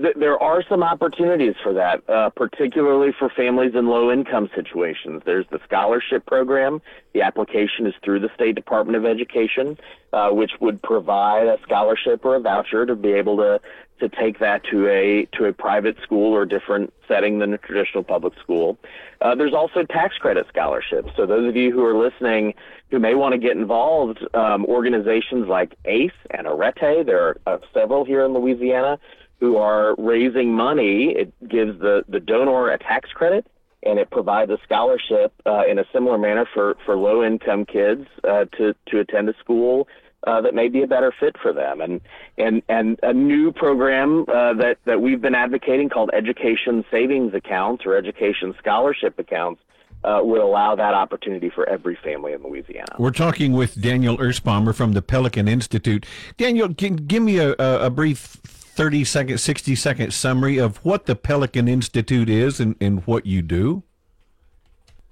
[0.00, 5.22] Th- there are some opportunities for that, uh, particularly for families in low income situations.
[5.24, 6.80] There's the scholarship program.
[7.14, 9.78] The application is through the State Department of Education,
[10.12, 13.60] uh, which would provide a scholarship or a voucher to be able to
[14.00, 18.02] to take that to a to a private school or different setting than a traditional
[18.02, 18.76] public school.
[19.20, 21.10] Uh, there's also tax credit scholarships.
[21.16, 22.54] So those of you who are listening
[22.90, 27.58] who may want to get involved, um, organizations like ACE and Arete, there are uh,
[27.72, 28.98] several here in Louisiana
[29.42, 31.10] who are raising money.
[31.22, 33.44] It gives the the donor a tax credit.
[33.84, 38.06] And it provides a scholarship uh, in a similar manner for, for low income kids
[38.22, 39.88] uh, to, to attend a school
[40.24, 41.80] uh, that may be a better fit for them.
[41.80, 42.00] And
[42.38, 47.84] and and a new program uh, that that we've been advocating called Education Savings Accounts
[47.84, 49.60] or Education Scholarship Accounts.
[50.04, 52.96] Uh, would allow that opportunity for every family in Louisiana.
[52.98, 56.04] We're talking with Daniel Erspamer from the Pelican Institute.
[56.36, 58.40] Daniel, can, give me a, a brief
[58.74, 63.42] 30 second, 60 second summary of what the Pelican Institute is and, and what you
[63.42, 63.82] do.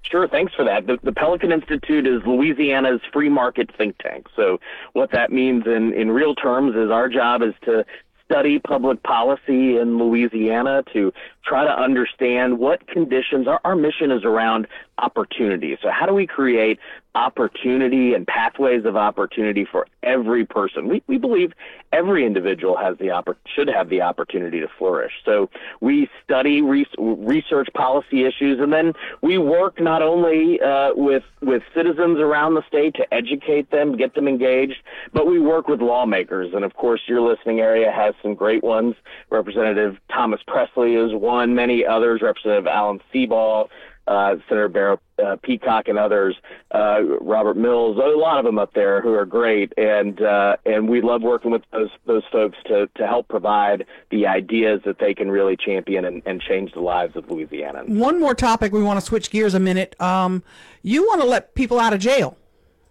[0.03, 0.87] Sure, thanks for that.
[0.87, 4.27] The, the, Pelican Institute is Louisiana's free market think tank.
[4.35, 4.59] So,
[4.95, 7.85] what that means in, in real terms is our job is to
[8.25, 11.13] study public policy in Louisiana to
[11.45, 14.67] try to understand what conditions our, our mission is around
[15.01, 15.77] opportunity.
[15.83, 16.79] So, how do we create
[17.15, 20.89] opportunity and pathways of opportunity for every person?
[20.89, 21.53] We, we believe
[21.93, 25.13] every individual has the oppor- should have the opportunity to flourish.
[25.25, 28.93] So, we study re- research policy issues, and then
[29.23, 34.15] we work not only uh, with with citizens around the state to educate them, get
[34.15, 34.83] them engaged,
[35.13, 36.53] but we work with lawmakers.
[36.55, 38.95] And of course, your listening area has some great ones.
[39.31, 41.55] Representative Thomas Pressly is one.
[41.55, 42.21] Many others.
[42.23, 43.69] Representative Alan Seabaugh
[44.11, 46.35] uh, Senator Barrow uh, Peacock and others,
[46.75, 50.89] uh, Robert Mills, a lot of them up there who are great, and uh, and
[50.89, 55.15] we love working with those those folks to to help provide the ideas that they
[55.15, 57.89] can really champion and, and change the lives of Louisianans.
[57.89, 59.95] One more topic we want to switch gears a minute.
[60.01, 60.43] Um,
[60.83, 62.37] you want to let people out of jail.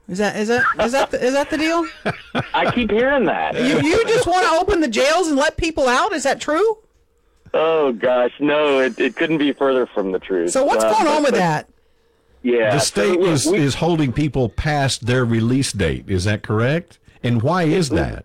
[0.07, 1.85] Is that is that is that the, is that the deal?
[2.53, 3.55] I keep hearing that.
[3.55, 6.13] You you just want to open the jails and let people out?
[6.13, 6.77] Is that true?
[7.53, 10.51] Oh gosh, no, it, it couldn't be further from the truth.
[10.51, 11.67] So what's Uh, going on but- with that?
[12.41, 16.05] Yeah, the state so, is, we- is holding people past their release date.
[16.09, 16.97] Is that correct?
[17.21, 18.23] And why is that?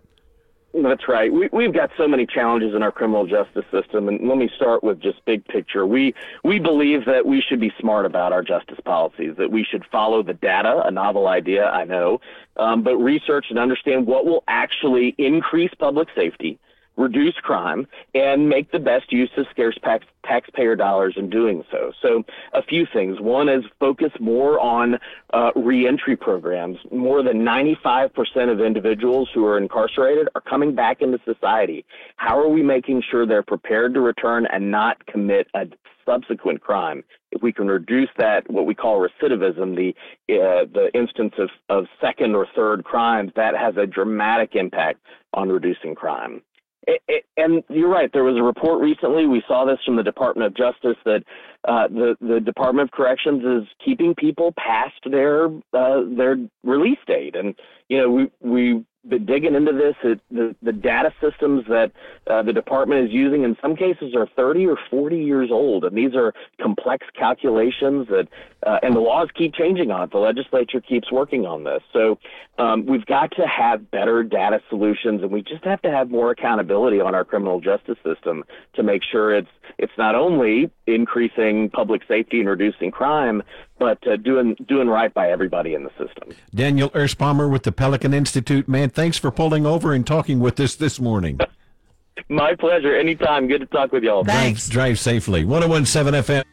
[0.73, 1.31] That's right.
[1.31, 4.83] We, we've got so many challenges in our criminal justice system, and let me start
[4.83, 5.85] with just big picture.
[5.85, 6.13] We
[6.43, 10.21] we believe that we should be smart about our justice policies, that we should follow
[10.23, 10.81] the data.
[10.85, 12.19] A novel idea, I know,
[12.57, 16.57] um, but research and understand what will actually increase public safety,
[16.97, 21.91] reduce crime, and make the best use of scarce tax, taxpayer dollars in doing so.
[22.01, 22.23] So,
[22.53, 23.19] a few things.
[23.19, 24.97] One is focus more on
[25.33, 26.77] uh, reentry programs.
[26.91, 31.85] More than 95% of individuals who are incarcerated are coming back into society.
[32.17, 35.65] How are we making sure they're prepared to return and not commit a
[36.05, 37.03] subsequent crime?
[37.31, 39.93] If we can reduce that, what we call recidivism, the
[40.33, 45.01] uh, the instance of, of second or third crimes, that has a dramatic impact
[45.33, 46.41] on reducing crime.
[46.87, 48.09] It, and you're right.
[48.13, 49.25] There was a report recently.
[49.25, 51.23] We saw this from the Department of Justice that
[51.67, 57.35] uh, the the Department of Corrections is keeping people past their uh, their release date.
[57.35, 57.55] And
[57.89, 59.95] you know, we we been digging into this.
[60.03, 61.91] It, the the data systems that
[62.27, 65.95] uh, the department is using in some cases are 30 or 40 years old, and
[65.95, 68.27] these are complex calculations that
[68.65, 70.11] uh, and the laws keep changing on it.
[70.11, 71.81] The legislature keeps working on this.
[71.93, 72.17] So
[72.57, 76.31] um, we've got to have better data solutions, and we just have to have more
[76.31, 78.43] accountability on our criminal justice system
[78.73, 83.43] to make sure it's it's not only increasing public safety and reducing crime,
[83.77, 86.29] but uh, doing doing right by everybody in the system.
[86.53, 88.67] Daniel Erspamer with the Pelican Institute.
[88.67, 91.39] Man, thanks for pulling over and talking with us this morning.
[92.29, 92.95] My pleasure.
[92.95, 93.47] Anytime.
[93.47, 94.23] Good to talk with y'all.
[94.23, 95.43] Drive, drive safely.
[95.43, 96.43] 1017 FM.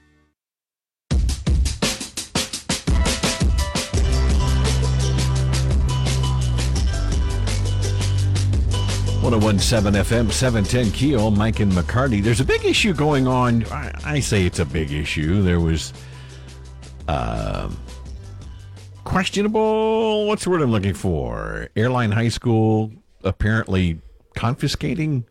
[9.23, 12.21] One zero one seven FM seven ten Keel Mike and McCarty.
[12.21, 13.65] There's a big issue going on.
[13.67, 15.43] I, I say it's a big issue.
[15.43, 15.93] There was
[17.13, 17.77] um
[19.05, 20.27] questionable.
[20.27, 21.69] What's the word I'm looking for?
[21.77, 22.93] Airline high school
[23.25, 24.01] apparently
[24.35, 25.25] confiscating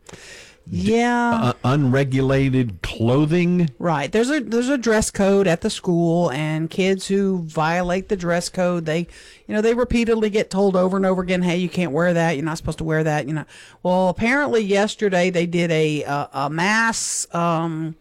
[0.70, 1.34] Yeah.
[1.42, 3.70] uh, unregulated clothing.
[3.78, 4.12] Right.
[4.12, 8.48] There's a there's a dress code at the school and kids who violate the dress
[8.48, 9.08] code, they
[9.48, 12.36] you know, they repeatedly get told over and over again, "Hey, you can't wear that.
[12.36, 13.44] You're not supposed to wear that." You know.
[13.82, 17.96] Well, apparently yesterday they did a a, a mass um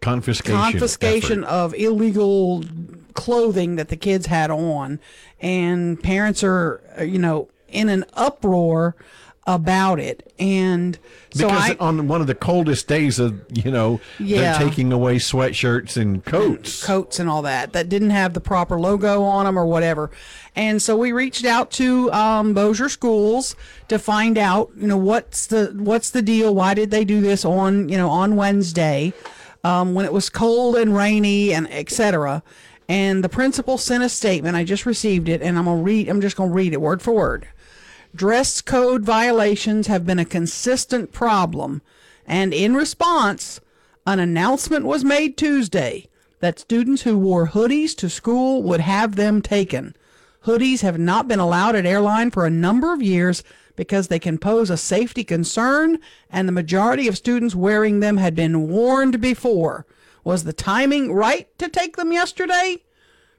[0.00, 1.50] confiscation confiscation effort.
[1.52, 2.62] of illegal
[3.16, 5.00] clothing that the kids had on
[5.40, 8.94] and parents are you know in an uproar
[9.48, 10.32] about it.
[10.40, 10.98] And
[11.30, 14.58] so because I on one of the coldest days of you know Yeah.
[14.58, 16.84] they're taking away sweatshirts and coats.
[16.84, 20.10] coats and all that that didn't have the proper logo on them or whatever.
[20.56, 23.54] And so we reached out to um, Bossier Schools
[23.88, 26.52] to find out, you know, what's the what's the deal?
[26.52, 29.12] Why did they do this on you know on Wednesday
[29.62, 32.42] um, when it was cold and rainy and etc.
[32.88, 34.56] And the principal sent a statement.
[34.56, 36.08] I just received it, and I'm gonna read.
[36.08, 37.48] I'm just gonna read it word for word.
[38.14, 41.82] Dress code violations have been a consistent problem,
[42.26, 43.60] and in response,
[44.06, 46.08] an announcement was made Tuesday
[46.40, 49.96] that students who wore hoodies to school would have them taken.
[50.44, 53.42] Hoodies have not been allowed at airline for a number of years
[53.74, 55.98] because they can pose a safety concern,
[56.30, 59.84] and the majority of students wearing them had been warned before.
[60.26, 62.82] Was the timing right to take them yesterday?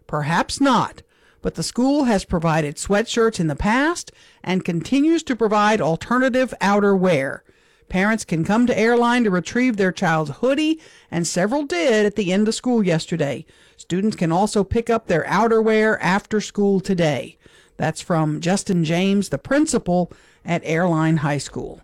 [0.08, 1.02] Perhaps not,
[1.42, 7.42] but the school has provided sweatshirts in the past and continues to provide alternative outerwear.
[7.90, 10.80] Parents can come to airline to retrieve their child's hoodie,
[11.12, 13.46] and several did at the end of school yesterday.
[13.76, 17.38] Students can also pick up their outerwear after school today.
[17.76, 20.10] That's from Justin James, the principal
[20.46, 21.82] at Airline High School.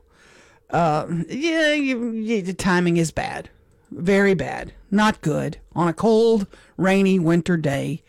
[0.70, 3.50] Uh, yeah, you, you, the timing is bad.
[3.92, 4.74] Very bad.
[4.94, 5.58] Not good.
[5.76, 6.46] On a cold,
[6.78, 8.04] rainy winter day.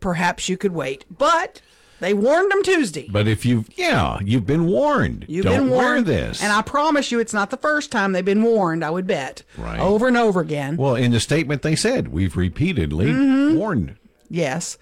[0.00, 1.04] Perhaps you could wait.
[1.10, 1.60] But
[2.00, 3.08] they warned them Tuesday.
[3.10, 5.26] But if you've yeah, you've been warned.
[5.28, 6.06] You've Don't been wear warned.
[6.06, 6.42] this.
[6.42, 9.42] And I promise you, it's not the first time they've been warned, I would bet.
[9.58, 9.78] Right.
[9.78, 10.76] Over and over again.
[10.76, 13.56] well, in the statement they said we've repeatedly Mhm.
[13.56, 13.96] warned.
[14.30, 14.78] Yes.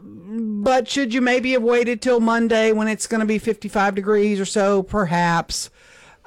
[0.00, 4.38] But should you maybe have waited till Monday when it's going to be 55 degrees
[4.38, 4.82] or so?
[4.82, 5.70] Perhaps.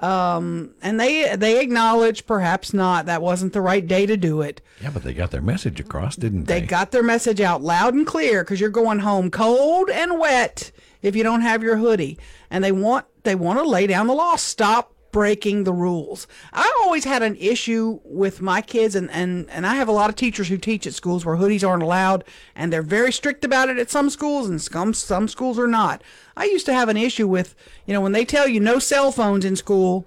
[0.02, 3.06] Um, and they they acknowledge perhaps not.
[3.06, 4.60] That wasn't the right day to do it.
[4.82, 6.66] Yeah, but they got their message across, didn't They they?
[6.66, 10.72] got their message out loud and clear because you're going home cold and wet
[11.04, 12.18] if you don't have your hoodie.
[12.49, 14.36] And they want they want to lay down the law.
[14.38, 16.28] Stop breaking the rules.
[16.53, 20.09] I always had an issue with my kids and, and, and I have a lot
[20.09, 22.24] of teachers who teach at schools where hoodies aren't allowed
[22.55, 26.03] and they're very strict about it at some schools and some some schools are not.
[26.36, 27.55] I used to have an issue with,
[27.86, 30.05] you know, when they tell you no cell phones in school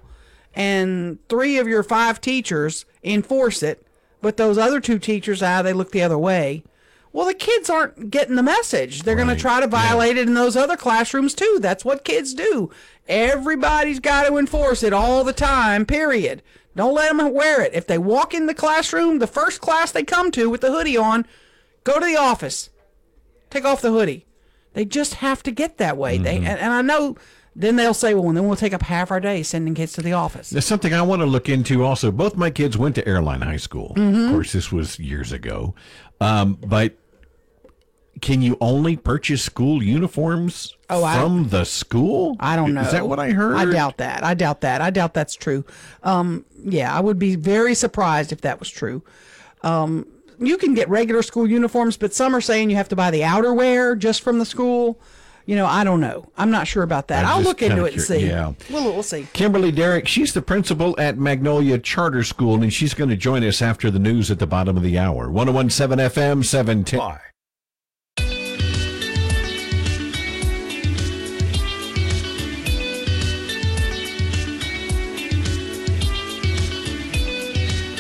[0.55, 3.87] and three of your five teachers enforce it,
[4.21, 6.65] but those other two teachers, ah, they look the other way.
[7.15, 9.03] Well, the kids aren't getting the message.
[9.05, 11.59] They're going to try to violate it in those other classrooms too.
[11.61, 12.71] That's what kids do.
[13.09, 16.43] Everybody's got to enforce it all the time, period.
[16.75, 17.73] Don't let them wear it.
[17.73, 20.97] If they walk in the classroom, the first class they come to with the hoodie
[20.97, 21.25] on,
[21.85, 22.71] go to the office.
[23.49, 24.27] Take off the hoodie.
[24.73, 26.19] They just have to get that way.
[26.19, 27.17] They and, and I know
[27.55, 30.15] then they'll say, well, then we'll take up half our day sending kids to the
[30.15, 30.51] office.
[30.51, 32.11] There's something I want to look into also.
[32.11, 33.95] Both my kids went to Airline High School.
[33.97, 34.27] Mhm.
[34.27, 35.77] Of course, this was years ago.
[36.21, 36.97] Um, but
[38.21, 42.37] can you only purchase school uniforms Oh, I- from the school?
[42.41, 42.83] I don't know.
[42.83, 43.57] Is that what I heard?
[43.57, 44.23] I doubt that.
[44.25, 44.81] I doubt that.
[44.81, 45.65] I doubt that's true.
[46.03, 49.03] Um, yeah, I would be very surprised if that was true.
[49.63, 50.07] Um,
[50.39, 53.21] you can get regular school uniforms, but some are saying you have to buy the
[53.21, 54.99] outerwear just from the school.
[55.47, 56.25] You know, I don't know.
[56.39, 57.25] I'm not sure about that.
[57.27, 58.27] I'm I'll look into it and see.
[58.27, 58.53] yeah.
[58.71, 59.29] We'll, we'll see.
[59.35, 63.61] Kimberly Derrick, she's the principal at Magnolia Charter School, and she's going to join us
[63.61, 65.31] after the news at the bottom of the hour.
[65.31, 66.99] 1017 FM, 710.
[66.99, 67.19] One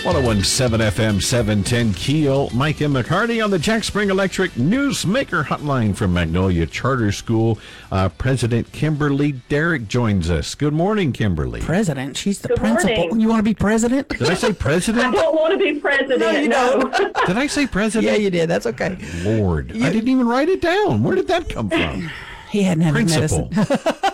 [0.04, 2.50] zero one seven FM seven ten Keel.
[2.52, 7.58] Mike and McCarty on the Jack Spring Electric Newsmaker Hotline from Magnolia Charter School.
[7.90, 10.54] Uh, President Kimberly Derrick joins us.
[10.54, 11.60] Good morning, Kimberly.
[11.62, 12.16] President.
[12.16, 12.96] She's the Good principal.
[12.96, 13.20] morning.
[13.20, 14.08] You want to be president?
[14.10, 15.04] Did I say president?
[15.16, 16.20] I don't want to be president.
[16.20, 16.90] No, you no.
[16.92, 17.16] don't.
[17.26, 18.12] Did I say president?
[18.12, 18.48] Yeah, you did.
[18.50, 18.98] That's okay.
[19.22, 21.02] Lord, I didn't even write it down.
[21.02, 22.10] Where did that come from?
[22.50, 23.48] He hadn't had his Principal.
[23.50, 24.12] medicine.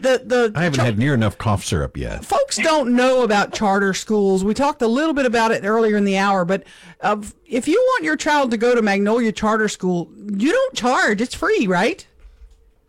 [0.00, 2.24] the the I haven't had near enough cough syrup yet.
[2.24, 4.44] folks don't know about charter schools.
[4.44, 6.64] We talked a little bit about it earlier in the hour, but
[7.00, 11.20] uh, if you want your child to go to Magnolia Charter School, you don't charge.
[11.20, 12.06] It's free, right?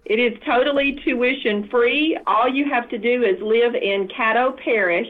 [0.06, 2.18] It is totally tuition free.
[2.28, 5.10] All you have to do is live in Caddo Parish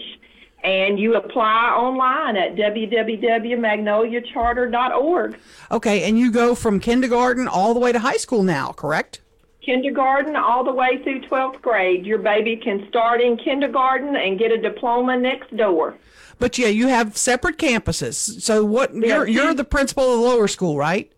[0.66, 5.38] and you apply online at www.magnoliacharter.org.
[5.72, 9.22] Okay, and you go from kindergarten all the way to high school now, correct?
[9.66, 12.06] Kindergarten all the way through 12th grade.
[12.06, 15.98] Your baby can start in kindergarten and get a diploma next door.
[16.38, 18.42] But yeah, you have separate campuses.
[18.42, 18.94] So what?
[18.94, 21.12] You're you're the principal of the lower school, right?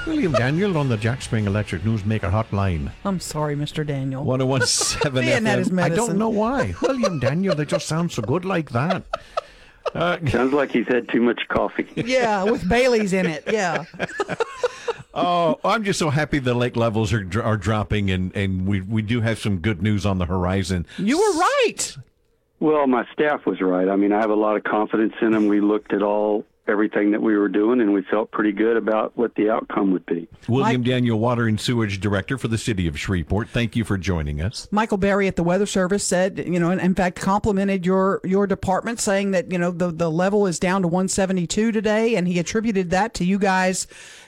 [0.07, 2.91] William Daniel on the Jack Spring Electric Newsmaker Hotline.
[3.05, 3.87] I'm sorry, Mr.
[3.87, 4.25] Daniel.
[4.25, 5.83] 1017 Being that FM.
[5.83, 6.75] I don't know why.
[6.83, 9.05] William Daniel, they just sound so good like that.
[9.95, 11.89] Uh, Sounds like he's had too much coffee.
[11.97, 13.45] Yeah, with Bailey's in it.
[13.51, 13.85] Yeah.
[15.15, 19.03] Oh, I'm just so happy the lake levels are are dropping, and, and we we
[19.03, 20.87] do have some good news on the horizon.
[20.97, 21.97] You were right.
[22.61, 23.89] Well, my staff was right.
[23.89, 25.47] I mean, I have a lot of confidence in them.
[25.49, 29.17] We looked at all everything that we were doing, and we felt pretty good about
[29.17, 30.29] what the outcome would be.
[30.49, 33.49] William Daniel, Water and Sewage Director for the City of Shreveport.
[33.49, 34.69] Thank you for joining us.
[34.71, 38.47] Michael Berry at the Weather Service said, you know, and in fact complimented your your
[38.47, 42.39] department, saying that you know the the level is down to 172 today, and he
[42.39, 43.87] attributed that to you guys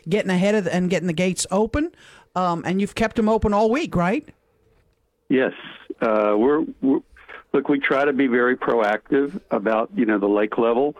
[0.08, 1.92] getting ahead of the, and getting the gates open.
[2.34, 4.26] Um, and you've kept them open all week, right?
[5.28, 5.52] Yes,
[6.00, 7.00] uh, we're, we're
[7.52, 7.68] look.
[7.68, 10.96] We try to be very proactive about you know the lake level.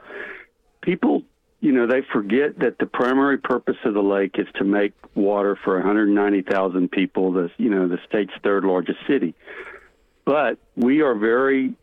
[0.82, 1.22] People,
[1.60, 5.58] you know, they forget that the primary purpose of the lake is to make water
[5.62, 7.32] for 190,000 people.
[7.32, 9.34] The you know the state's third largest city,
[10.24, 11.74] but we are very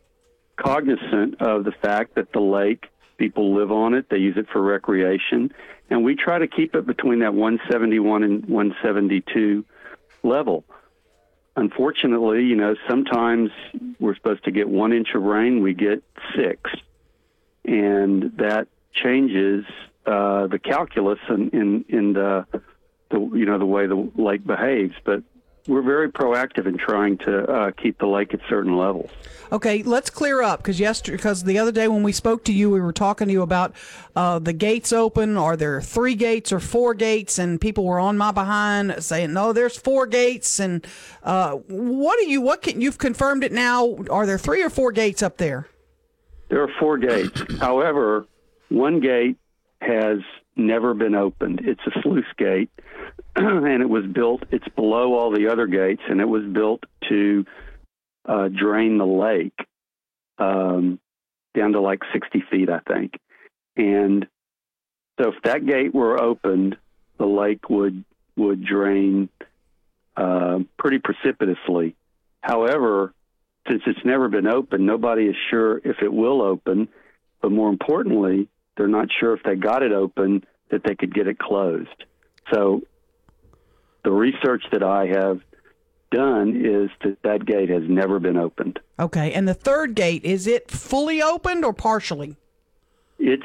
[0.57, 2.85] cognizant of the fact that the lake
[3.17, 4.09] people live on it.
[4.09, 5.53] They use it for recreation,
[5.89, 9.65] and we try to keep it between that 171 and 172
[10.23, 10.63] level
[11.57, 13.49] unfortunately, you know, sometimes
[13.99, 16.03] we're supposed to get one inch of rain, we get
[16.35, 16.71] six,
[17.65, 19.65] and that changes
[20.05, 22.45] uh, the calculus in in, in the,
[23.09, 24.93] the you know the way the lake behaves.
[25.03, 25.23] But
[25.67, 29.11] we're very proactive in trying to uh, keep the lake at certain levels.
[29.51, 32.69] Okay, let's clear up because yesterday, because the other day when we spoke to you,
[32.69, 33.73] we were talking to you about
[34.15, 35.37] uh, the gates open.
[35.37, 37.37] Are there three gates or four gates?
[37.39, 40.85] And people were on my behind saying, "No, there's four gates." And
[41.23, 42.41] uh, what do you?
[42.41, 43.97] What can you've confirmed it now?
[44.09, 45.67] Are there three or four gates up there?
[46.49, 47.41] There are four gates.
[47.59, 48.25] However,
[48.69, 49.37] one gate
[49.81, 50.19] has
[50.57, 51.61] never been opened.
[51.63, 52.71] It's a sluice gate,
[53.39, 54.43] and it was built.
[54.49, 57.45] It's below all the other gates, and it was built to
[58.25, 59.53] uh, drain the lake
[60.39, 60.99] um,
[61.55, 63.13] down to like 60 feet, I think.
[63.75, 64.25] And
[65.21, 66.77] so, if that gate were opened,
[67.19, 68.03] the lake would
[68.35, 69.29] would drain
[70.15, 71.95] uh, pretty precipitously.
[72.41, 73.13] However,
[73.67, 76.87] since it's never been opened, nobody is sure if it will open.
[77.41, 81.27] But more importantly, they're not sure if they got it open that they could get
[81.27, 82.03] it closed.
[82.51, 82.81] So
[84.07, 85.41] the research that I have
[86.11, 88.79] done is that that gate has never been opened.
[88.97, 92.37] Okay, and the third gate is it fully opened or partially?
[93.19, 93.43] It's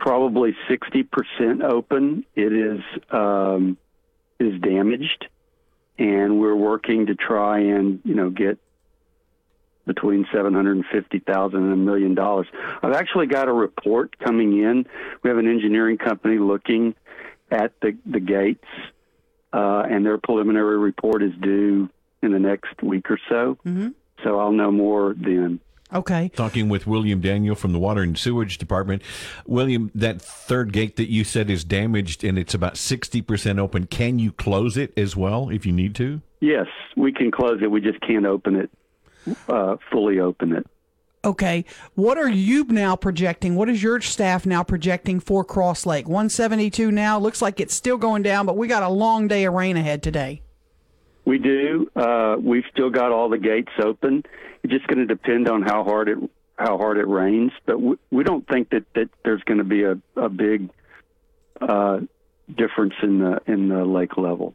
[0.00, 2.24] probably 60% open.
[2.34, 2.80] It is
[3.12, 3.78] um,
[4.40, 5.28] is damaged,
[5.96, 8.58] and we're working to try and you know get
[9.86, 12.48] between seven hundred and fifty thousand and a million dollars.
[12.82, 14.86] I've actually got a report coming in.
[15.22, 16.96] We have an engineering company looking
[17.52, 18.66] at the the gates,
[19.52, 21.88] uh, and their preliminary report is due
[22.22, 23.58] in the next week or so.
[23.66, 23.88] Mm-hmm.
[24.22, 25.60] So I'll know more then.
[25.92, 26.30] Okay.
[26.34, 29.02] Talking with William Daniel from the Water and Sewage Department.
[29.46, 33.86] William, that third gate that you said is damaged and it's about 60% open.
[33.86, 36.20] Can you close it as well if you need to?
[36.40, 36.66] Yes,
[36.96, 37.70] we can close it.
[37.70, 38.70] We just can't open it,
[39.48, 40.66] uh, fully open it.
[41.24, 41.66] Okay.
[41.94, 43.54] What are you now projecting?
[43.54, 46.08] What is your staff now projecting for Cross Lake?
[46.08, 47.18] 172 now.
[47.18, 50.02] Looks like it's still going down, but we got a long day of rain ahead
[50.02, 50.42] today.
[51.26, 51.90] We do.
[51.94, 54.22] Uh, we've still got all the gates open.
[54.62, 56.18] It's just going to depend on how hard it
[56.56, 59.82] how hard it rains, but we, we don't think that, that there's going to be
[59.84, 60.68] a, a big
[61.58, 62.00] uh,
[62.54, 64.54] difference in the in the lake level.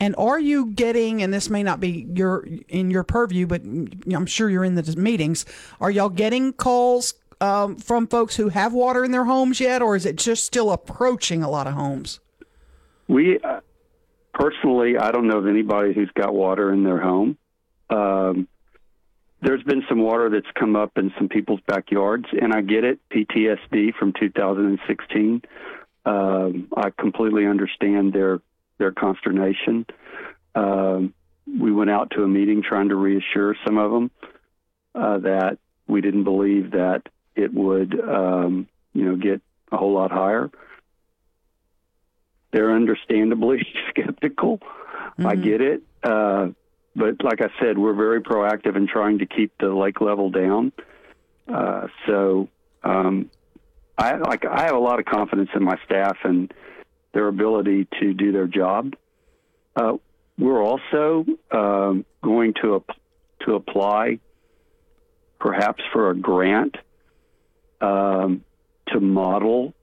[0.00, 4.26] And are you getting, and this may not be your in your purview, but I'm
[4.26, 5.44] sure you're in the meetings.
[5.78, 9.96] Are y'all getting calls um, from folks who have water in their homes yet, or
[9.96, 12.18] is it just still approaching a lot of homes?
[13.08, 13.60] We uh,
[14.32, 17.36] personally, I don't know of anybody who's got water in their home.
[17.90, 18.48] Um,
[19.42, 23.00] there's been some water that's come up in some people's backyards, and I get it.
[23.10, 25.42] PTSD from 2016.
[26.06, 28.40] Um, I completely understand their
[28.80, 29.86] their consternation.
[30.56, 31.14] Um,
[31.46, 34.10] we went out to a meeting trying to reassure some of them
[34.96, 37.02] uh, that we didn't believe that
[37.36, 39.40] it would, um, you know, get
[39.70, 40.50] a whole lot higher.
[42.52, 44.60] They're understandably skeptical.
[45.18, 46.48] I get it, uh,
[46.96, 50.72] but like I said, we're very proactive in trying to keep the lake level down.
[51.46, 52.48] Uh, so,
[52.82, 53.30] um,
[53.98, 56.52] I like I have a lot of confidence in my staff and
[57.12, 58.94] their ability to do their job.
[59.76, 59.94] Uh,
[60.38, 62.96] we're also um, going to ap-
[63.46, 64.18] to apply,
[65.38, 66.76] perhaps for a grant,
[67.80, 68.44] um,
[68.88, 69.74] to model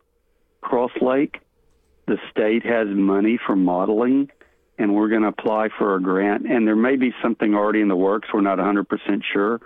[0.62, 1.40] Cross Lake.
[2.08, 4.32] The state has money for modeling,
[4.78, 6.46] and we're going to apply for a grant.
[6.50, 8.30] And there may be something already in the works.
[8.34, 8.86] We're not 100%
[9.34, 9.60] sure,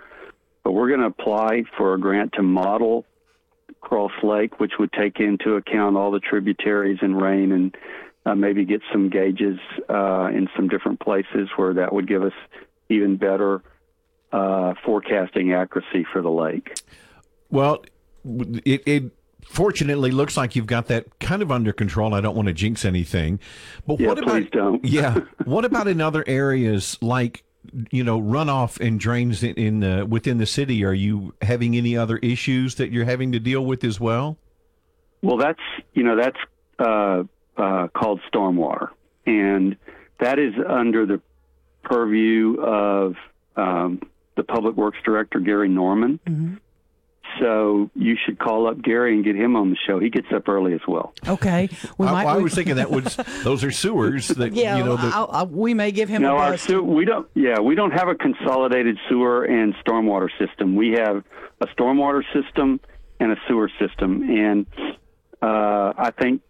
[0.64, 3.06] but we're going to apply for a grant to model
[3.82, 7.76] Cross Lake, which would take into account all the tributaries and rain and
[8.24, 9.58] uh, maybe get some gauges
[9.90, 12.32] uh, in some different places where that would give us
[12.88, 13.62] even better
[14.32, 16.80] uh, forecasting accuracy for the lake.
[17.50, 17.84] Well,
[18.64, 19.04] it, it
[19.44, 22.14] fortunately looks like you've got that kind of under control.
[22.14, 23.40] I don't want to jinx anything,
[23.86, 24.84] but Yeah, what about don't.
[24.84, 25.18] yeah?
[25.44, 27.42] What about in other areas like
[27.90, 30.84] you know runoff and drains in, in the within the city?
[30.84, 34.36] Are you having any other issues that you're having to deal with as well?
[35.22, 35.60] Well, that's
[35.94, 36.38] you know that's
[36.78, 37.24] uh,
[37.56, 38.88] uh, called stormwater,
[39.26, 39.76] and
[40.20, 41.20] that is under the
[41.82, 43.14] purview of
[43.56, 44.00] um,
[44.36, 46.20] the public works director Gary Norman.
[47.40, 49.98] So you should call up Gary and get him on the show.
[49.98, 51.14] He gets up early as well.
[51.26, 51.68] Okay.
[51.98, 54.96] We I, might, I was thinking that was those are sewers that yeah, you know
[54.96, 57.28] that I'll, I'll, we may give him no, a our sewer, we don't.
[57.34, 60.76] Yeah, we don't have a consolidated sewer and stormwater system.
[60.76, 61.24] We have
[61.60, 62.80] a stormwater system
[63.20, 64.66] and a sewer system, and
[65.40, 66.42] uh, I think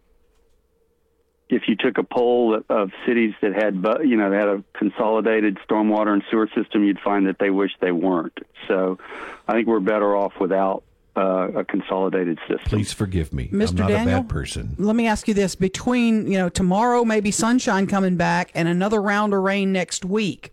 [1.52, 3.74] if you took a poll of, of cities that had,
[4.04, 7.70] you know, that had a consolidated stormwater and sewer system, you'd find that they wish
[7.80, 8.38] they weren't.
[8.68, 8.98] So,
[9.46, 10.82] I think we're better off without
[11.16, 12.64] uh, a consolidated system.
[12.64, 13.48] Please forgive me.
[13.48, 13.70] Mr.
[13.70, 14.18] I'm not Daniel?
[14.18, 14.74] a bad person.
[14.78, 19.02] Let me ask you this: between you know tomorrow, maybe sunshine coming back, and another
[19.02, 20.52] round of rain next week,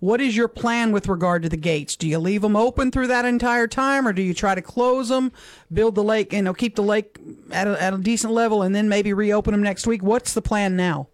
[0.00, 1.96] what is your plan with regard to the gates?
[1.96, 5.08] Do you leave them open through that entire time, or do you try to close
[5.08, 5.32] them,
[5.72, 7.18] build the lake, you know, keep the lake
[7.50, 10.02] at a, at a decent level, and then maybe reopen them next week?
[10.02, 11.08] What's the plan now?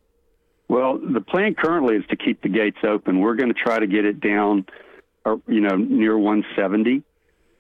[0.68, 3.20] Well, the plan currently is to keep the gates open.
[3.20, 4.66] We're going to try to get it down,
[5.24, 7.02] or you know, near 170,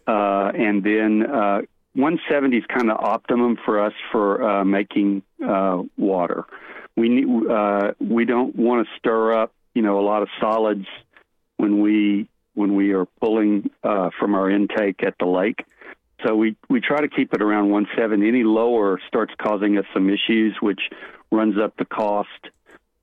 [0.06, 1.62] uh, and then uh,
[1.94, 6.44] 170 is kind of optimum for us for uh, making uh, water.
[6.96, 10.86] We need, uh, we don't want to stir up, you know, a lot of solids
[11.56, 15.64] when we when we are pulling uh, from our intake at the lake.
[16.24, 18.26] So we, we try to keep it around 170.
[18.26, 20.80] Any lower starts causing us some issues, which
[21.30, 22.28] runs up the cost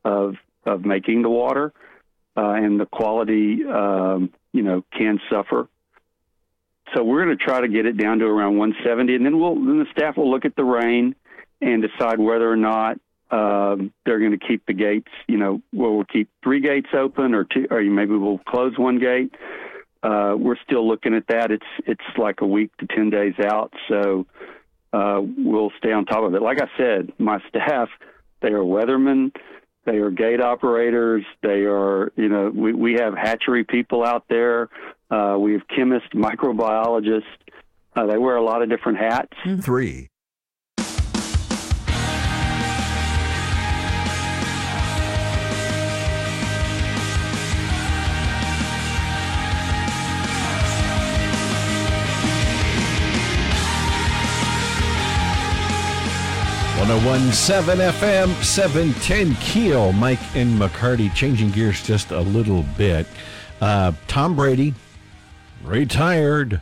[0.04, 1.74] of of making the water,
[2.38, 5.68] uh, and the quality, um, you know, can suffer.
[6.94, 9.56] So we're going to try to get it down to around 170, and then we'll
[9.56, 11.16] then the staff will look at the rain
[11.62, 13.00] and decide whether or not
[13.32, 15.12] um, they're going to keep the gates.
[15.28, 19.00] You know, well, we'll keep three gates open, or two, or maybe we'll close one
[19.00, 19.34] gate.
[20.04, 21.52] Uh, we're still looking at that.
[21.52, 24.26] It's it's like a week to ten days out, so
[24.94, 26.42] uh, we'll stay on top of it.
[26.42, 27.90] Like I said, my staff,
[28.42, 29.32] they are weathermen,
[29.86, 34.70] they are gate operators, they are, you know, we, we have hatchery people out there,
[35.10, 37.24] uh, we have chemists, microbiologists.
[37.94, 39.34] Uh, they wear a lot of different hats.
[39.60, 40.11] Three.
[56.82, 59.92] One zero one seven FM seven ten Keel.
[59.92, 63.06] Mike and McCarty changing gears just a little bit.
[63.62, 64.74] Uh, Tom Brady
[65.64, 66.60] retired.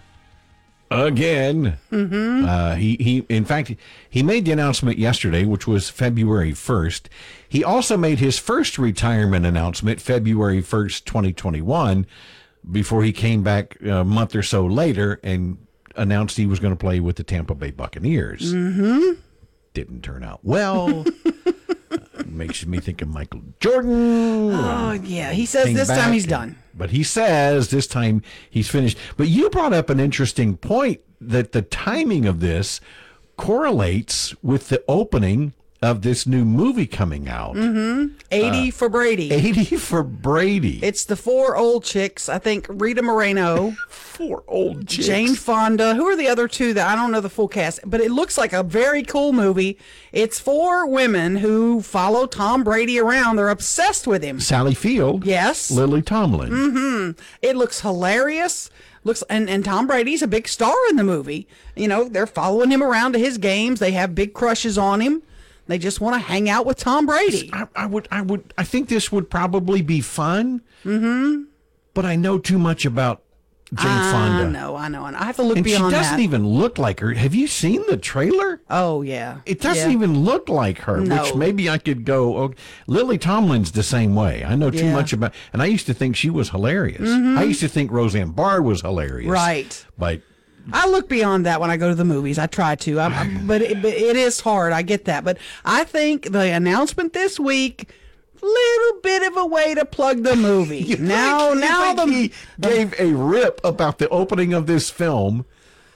[0.91, 1.77] again.
[1.89, 2.45] Mm-hmm.
[2.45, 3.73] Uh, he, he, in fact,
[4.09, 7.03] he made the announcement yesterday, which was February 1st.
[7.47, 12.05] He also made his first retirement announcement February 1st, 2021,
[12.69, 15.65] before he came back a month or so later and
[15.95, 18.53] announced he was going to play with the Tampa Bay Buccaneers.
[18.53, 19.21] Mm-hmm.
[19.73, 21.05] Didn't turn out well.
[21.91, 21.97] Uh,
[22.27, 24.51] makes me think of Michael Jordan.
[24.53, 26.55] Oh yeah, he says this time he's done.
[26.75, 28.95] But he says this time he's finished.
[29.17, 32.79] But you brought up an interesting point that the timing of this
[33.37, 37.55] correlates with the opening of this new movie coming out.
[37.55, 38.15] Mm-hmm.
[38.31, 39.31] 80 Uh, for Brady.
[39.31, 40.79] 80 for Brady.
[40.83, 42.27] It's the four old chicks.
[42.27, 43.71] I think Rita Moreno.
[43.89, 45.07] four old chicks.
[45.07, 45.95] Jane Fonda.
[45.95, 48.37] Who are the other two that I don't know the full cast, but it looks
[48.37, 49.77] like a very cool movie.
[50.11, 53.37] It's four women who follow Tom Brady around.
[53.37, 54.41] They're obsessed with him.
[54.41, 55.25] Sally Field.
[55.25, 55.71] Yes.
[55.71, 56.49] Lily Tomlin.
[56.51, 57.21] Mm-hmm.
[57.41, 58.69] It looks hilarious.
[59.05, 61.47] Looks and, and Tom Brady's a big star in the movie.
[61.77, 63.79] You know, they're following him around to his games.
[63.79, 65.23] They have big crushes on him.
[65.69, 67.49] They just want to hang out with Tom Brady.
[67.53, 70.61] I, I would, I would, I think this would probably be fun.
[70.83, 71.43] Mm-hmm.
[71.93, 73.21] But I know too much about
[73.71, 74.49] Jane I Fonda.
[74.49, 76.19] know, I know, and I have to look and she doesn't that.
[76.19, 77.13] even look like her.
[77.13, 78.61] Have you seen the trailer?
[78.67, 79.95] Oh yeah, It doesn't Yeah.
[79.95, 81.21] even look like her, No.
[81.21, 82.35] which maybe I could go.
[82.37, 82.53] Oh,
[82.87, 84.43] Lily Tomlin's the same way.
[84.43, 84.93] I know too Yeah.
[84.93, 87.07] much about, and I used to think she was hilarious.
[87.07, 87.37] Mm-hmm.
[87.37, 89.29] I used to think Roseanne Barr was hilarious.
[89.29, 89.85] Right.
[89.99, 90.21] But
[90.73, 92.37] I look beyond that when I go to the movies.
[92.39, 94.73] I try to, I'm, I'm- but, it, but it is hard.
[94.73, 97.89] I get that, but I think the announcement this week,
[98.41, 100.95] little bit of a way to plug the movie.
[100.99, 105.45] now, you now think the he gave a rip about the opening of this film.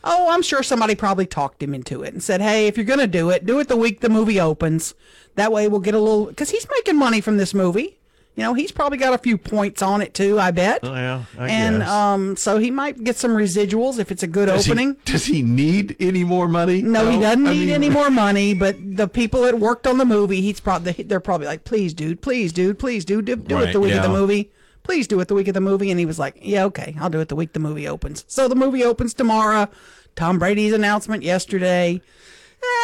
[0.03, 2.99] Oh, I'm sure somebody probably talked him into it and said, "Hey, if you're going
[2.99, 4.93] to do it, do it the week the movie opens.
[5.35, 7.97] That way we'll get a little cuz he's making money from this movie.
[8.35, 10.79] You know, he's probably got a few points on it too, I bet.
[10.81, 11.89] Oh, yeah, I and guess.
[11.89, 14.97] um so he might get some residuals if it's a good Does he- opening.
[15.05, 16.81] does he need any more money?
[16.81, 19.99] No, he doesn't I need mean- any more money, but the people that worked on
[19.99, 23.59] the movie, he's probably they're probably like, "Please, dude, please, dude, please, dude, do, do
[23.59, 24.51] it the week of the movie.
[24.81, 27.11] Please do it the week of the movie." And he was like, "Yeah, okay, I'll
[27.11, 29.69] do it the week the movie opens." So the movie opens tomorrow.
[30.15, 32.01] Tom Brady's announcement yesterday.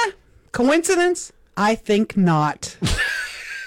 [0.05, 0.11] Eh,
[0.51, 1.31] coincidence?
[1.57, 2.77] I think not.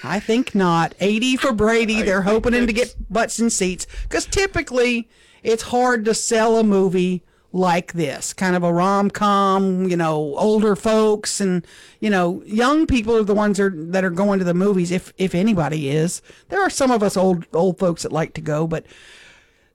[0.04, 0.94] I think not.
[1.00, 2.02] 80 for Brady.
[2.02, 5.08] They're hoping him to get butts in seats because typically
[5.42, 7.22] it's hard to sell a movie
[7.54, 11.66] like this kind of a rom-com you know older folks and
[12.00, 14.90] you know young people are the ones that are, that are going to the movies
[14.90, 18.40] if if anybody is there are some of us old old folks that like to
[18.40, 18.86] go but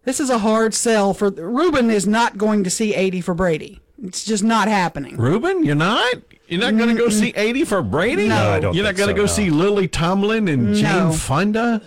[0.06, 3.80] this is a hard sell for Ruben is not going to see 80 for Brady
[4.02, 6.16] it's just not happening Ruben, you're not.
[6.48, 7.38] You're not going to go mm, see mm.
[7.38, 8.28] 80 for Brady?
[8.30, 8.36] No.
[8.42, 9.28] No, I don't You're not going to so, go no.
[9.28, 10.74] see Lily Tomlin and No.
[10.76, 11.82] Jane Fonda?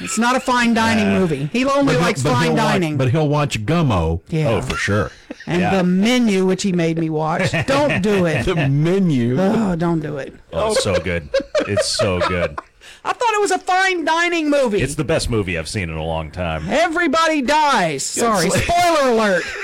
[0.00, 2.96] it's not a fine dining movie he only But likes but fine he'll watch- dining
[2.98, 4.20] but he'll watch Gummo.
[4.28, 4.48] Yeah.
[4.50, 5.10] Oh, for sure.
[5.46, 5.76] and Yeah.
[5.76, 7.52] the menu which he made me watch.
[7.66, 8.44] Don't do it.
[8.52, 9.36] The menu.
[9.40, 10.34] Oh, don't do it.
[10.52, 11.30] Oh, it's so good.
[11.60, 12.58] It's so good.
[13.04, 14.80] I thought it was a fine dining movie.
[14.80, 16.64] It's the best movie I've seen in a long time.
[16.68, 18.04] Everybody dies.
[18.04, 19.42] Sorry, spoiler alert.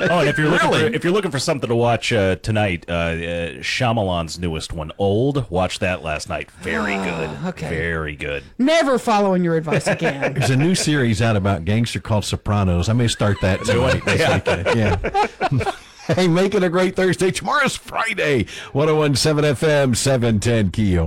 [0.00, 0.88] Oh, and if you're looking Really?
[0.90, 3.16] for if you're looking for something to watch uh, tonight, uh, uh,
[3.60, 5.50] Shyamalan's newest one, Old.
[5.50, 6.50] Watch that last night.
[6.52, 7.30] Very good.
[7.46, 7.68] okay.
[7.68, 8.44] Very good.
[8.58, 10.34] Never following your advice again.
[10.34, 12.88] There's a new series out about gangster called Sopranos.
[12.88, 14.04] I may start that tonight.
[14.04, 14.74] this Yeah.
[14.74, 16.14] Yeah.
[16.14, 17.30] hey, make it a great Thursday.
[17.30, 18.46] Tomorrow's Friday.
[18.72, 21.00] 1017 FM, 710 Keel.